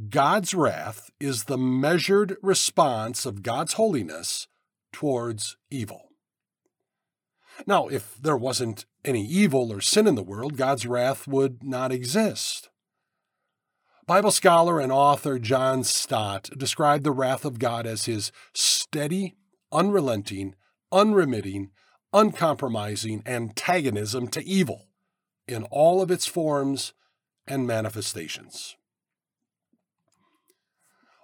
God's 0.09 0.53
wrath 0.53 1.11
is 1.19 1.43
the 1.43 1.57
measured 1.57 2.37
response 2.41 3.25
of 3.25 3.43
God's 3.43 3.73
holiness 3.73 4.47
towards 4.93 5.57
evil. 5.69 6.11
Now, 7.67 7.89
if 7.89 8.15
there 8.15 8.37
wasn't 8.37 8.85
any 9.03 9.25
evil 9.25 9.73
or 9.73 9.81
sin 9.81 10.07
in 10.07 10.15
the 10.15 10.23
world, 10.23 10.55
God's 10.55 10.87
wrath 10.87 11.27
would 11.27 11.61
not 11.61 11.91
exist. 11.91 12.69
Bible 14.07 14.31
scholar 14.31 14.79
and 14.79 14.91
author 14.91 15.37
John 15.37 15.83
Stott 15.83 16.49
described 16.57 17.03
the 17.03 17.11
wrath 17.11 17.45
of 17.45 17.59
God 17.59 17.85
as 17.85 18.05
his 18.05 18.31
steady, 18.53 19.35
unrelenting, 19.71 20.55
unremitting, 20.91 21.69
uncompromising 22.11 23.21
antagonism 23.25 24.27
to 24.29 24.43
evil 24.43 24.87
in 25.47 25.63
all 25.65 26.01
of 26.01 26.09
its 26.09 26.25
forms 26.25 26.93
and 27.47 27.67
manifestations. 27.67 28.75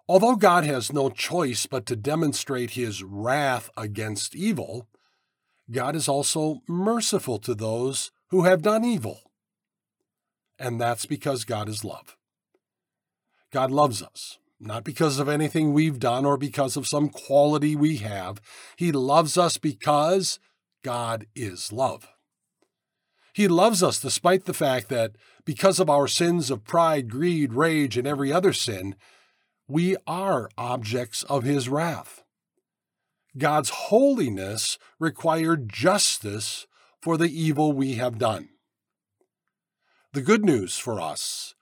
Although 0.08 0.36
God 0.36 0.64
has 0.64 0.94
no 0.94 1.10
choice 1.10 1.66
but 1.66 1.86
to 1.88 1.96
demonstrate 1.96 2.72
his 2.72 3.04
wrath 3.04 3.70
against 3.76 4.36
evil, 4.36 4.88
God 5.70 5.96
is 5.96 6.08
also 6.08 6.62
merciful 6.68 7.40
to 7.40 7.54
those 7.54 8.12
who 8.30 8.44
have 8.44 8.62
done 8.62 8.86
evil. 8.86 9.20
And 10.58 10.80
that's 10.80 11.06
because 11.06 11.44
God 11.44 11.68
is 11.68 11.84
love. 11.84 12.16
God 13.52 13.72
loves 13.72 14.02
us, 14.02 14.38
not 14.60 14.84
because 14.84 15.20
of 15.20 15.30
anything 15.30 15.74
we've 15.74 16.00
done 16.00 16.26
or 16.26 16.38
because 16.38 16.76
of 16.76 16.88
some 16.88 17.10
quality 17.10 17.76
we 17.76 17.98
have. 17.98 18.42
He 18.76 18.92
loves 18.92 19.38
us 19.38 19.58
because 19.58 20.40
God 20.84 21.26
is 21.36 21.72
love. 21.72 22.08
He 23.34 23.48
loves 23.48 23.84
us 23.84 24.00
despite 24.00 24.46
the 24.46 24.54
fact 24.54 24.90
that 24.90 25.12
because 25.46 25.80
of 25.80 25.90
our 25.90 26.08
sins 26.08 26.50
of 26.50 26.66
pride, 26.66 27.10
greed, 27.10 27.54
rage, 27.54 27.98
and 27.98 28.08
every 28.08 28.34
other 28.34 28.52
sin, 28.52 28.96
we 29.68 29.96
are 30.08 30.50
objects 30.58 31.24
of 31.24 31.44
His 31.44 31.70
wrath. 31.70 32.24
God's 33.38 33.70
holiness 33.70 34.80
required 35.00 35.70
justice 35.70 36.66
for 37.02 37.16
the 37.18 37.30
evil 37.30 37.74
we 37.74 37.94
have 37.96 38.18
done. 38.18 38.50
The 40.14 40.22
good 40.22 40.44
news 40.44 40.78
for 40.78 41.00
us 41.00 41.54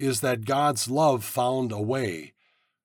is 0.00 0.20
that 0.20 0.44
God's 0.44 0.90
love 0.90 1.24
found 1.24 1.70
a 1.70 1.80
way 1.80 2.32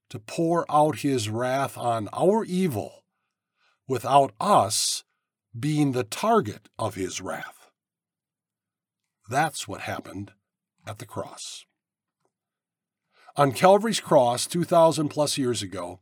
to 0.10 0.20
pour 0.20 0.66
out 0.70 1.00
his 1.00 1.30
wrath 1.30 1.78
on 1.78 2.10
our 2.14 2.44
evil 2.44 3.04
without 3.88 4.34
us 4.40 5.04
being 5.58 5.92
the 5.92 6.04
target 6.04 6.70
of 6.78 6.96
his 6.96 7.22
wrath. 7.22 7.70
That's 9.30 9.68
what 9.68 9.82
happened 9.82 10.32
at 10.86 11.00
the 11.00 11.06
cross. 11.06 11.66
On 13.38 13.52
Calvary's 13.52 14.00
cross, 14.00 14.46
2,000 14.48 15.10
plus 15.10 15.38
years 15.38 15.62
ago, 15.62 16.00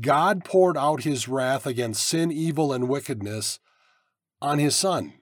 God 0.00 0.44
poured 0.44 0.76
out 0.76 1.02
his 1.02 1.28
wrath 1.28 1.66
against 1.66 2.06
sin, 2.06 2.32
evil, 2.32 2.72
and 2.72 2.88
wickedness 2.88 3.58
on 4.40 4.58
his 4.58 4.74
Son, 4.74 5.14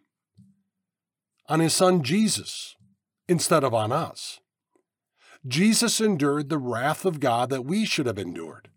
on 1.48 1.60
his 1.60 1.74
Son 1.74 2.02
Jesus, 2.02 2.76
instead 3.26 3.64
of 3.64 3.74
on 3.74 3.90
us. 3.90 4.38
Jesus 5.46 6.00
endured 6.00 6.48
the 6.48 6.58
wrath 6.58 7.04
of 7.04 7.20
God 7.20 7.50
that 7.50 7.64
we 7.64 7.84
should 7.84 8.06
have 8.06 8.18
endured. 8.18 8.68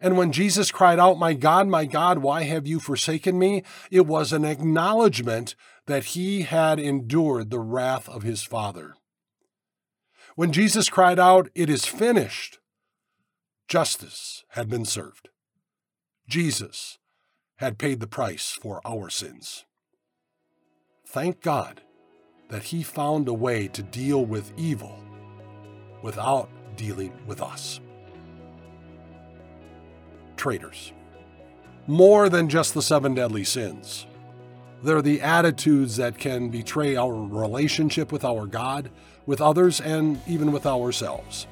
And 0.00 0.16
when 0.16 0.32
Jesus 0.32 0.70
cried 0.70 0.98
out, 0.98 1.18
My 1.18 1.34
God, 1.34 1.68
my 1.68 1.84
God, 1.84 2.18
why 2.18 2.44
have 2.44 2.66
you 2.66 2.78
forsaken 2.78 3.38
me? 3.38 3.64
It 3.90 4.06
was 4.06 4.32
an 4.32 4.44
acknowledgement 4.44 5.54
that 5.86 6.04
he 6.04 6.42
had 6.42 6.78
endured 6.78 7.50
the 7.50 7.60
wrath 7.60 8.08
of 8.08 8.22
his 8.22 8.42
Father. 8.42 8.94
When 10.36 10.52
Jesus 10.52 10.88
cried 10.88 11.18
out, 11.18 11.48
It 11.54 11.68
is 11.68 11.84
finished, 11.84 12.60
justice 13.66 14.44
had 14.50 14.68
been 14.68 14.84
served. 14.84 15.30
Jesus 16.28 16.98
had 17.56 17.78
paid 17.78 17.98
the 17.98 18.06
price 18.06 18.52
for 18.52 18.80
our 18.86 19.10
sins. 19.10 19.64
thank 21.04 21.40
God 21.40 21.80
that 22.50 22.64
He 22.64 22.82
found 22.82 23.28
a 23.28 23.34
way 23.34 23.66
to 23.68 23.82
deal 23.82 24.24
with 24.24 24.52
evil 24.56 25.07
without 26.02 26.48
dealing 26.76 27.12
with 27.26 27.42
us. 27.42 27.80
Traitors. 30.36 30.92
More 31.86 32.28
than 32.28 32.48
just 32.48 32.74
the 32.74 32.82
seven 32.82 33.14
deadly 33.14 33.44
sins. 33.44 34.06
They're 34.82 35.02
the 35.02 35.20
attitudes 35.20 35.96
that 35.96 36.18
can 36.18 36.50
betray 36.50 36.96
our 36.96 37.12
relationship 37.12 38.12
with 38.12 38.24
our 38.24 38.46
God, 38.46 38.90
with 39.26 39.40
others, 39.40 39.80
and 39.80 40.20
even 40.28 40.52
with 40.52 40.66
ourselves. 40.66 41.46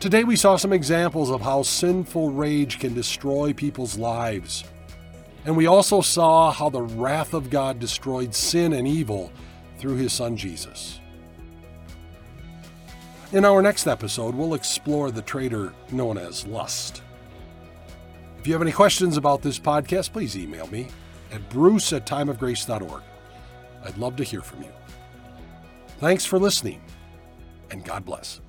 Today, 0.00 0.24
we 0.24 0.34
saw 0.34 0.56
some 0.56 0.72
examples 0.72 1.30
of 1.30 1.42
how 1.42 1.62
sinful 1.62 2.32
rage 2.32 2.80
can 2.80 2.92
destroy 2.92 3.52
people's 3.52 3.96
lives. 3.96 4.64
And 5.44 5.56
we 5.56 5.66
also 5.66 6.00
saw 6.00 6.50
how 6.50 6.70
the 6.70 6.82
wrath 6.82 7.34
of 7.34 7.50
God 7.50 7.78
destroyed 7.78 8.34
sin 8.34 8.72
and 8.72 8.88
evil 8.88 9.30
through 9.78 9.96
his 9.96 10.12
son 10.12 10.36
Jesus. 10.36 11.00
In 13.32 13.46
our 13.46 13.62
next 13.62 13.86
episode, 13.86 14.34
we'll 14.34 14.52
explore 14.52 15.10
the 15.10 15.22
traitor 15.22 15.72
known 15.90 16.18
as 16.18 16.46
lust. 16.46 17.00
If 18.38 18.46
you 18.46 18.52
have 18.52 18.60
any 18.60 18.72
questions 18.72 19.16
about 19.16 19.40
this 19.40 19.58
podcast, 19.58 20.12
please 20.12 20.36
email 20.36 20.66
me 20.66 20.88
at 21.32 21.48
bruce 21.48 21.94
at 21.94 22.04
timeofgrace.org. 22.04 23.02
I'd 23.84 23.96
love 23.96 24.16
to 24.16 24.22
hear 24.22 24.42
from 24.42 24.60
you. 24.60 24.68
Thanks 25.98 26.26
for 26.26 26.38
listening, 26.38 26.82
and 27.70 27.82
God 27.82 28.04
bless. 28.04 28.41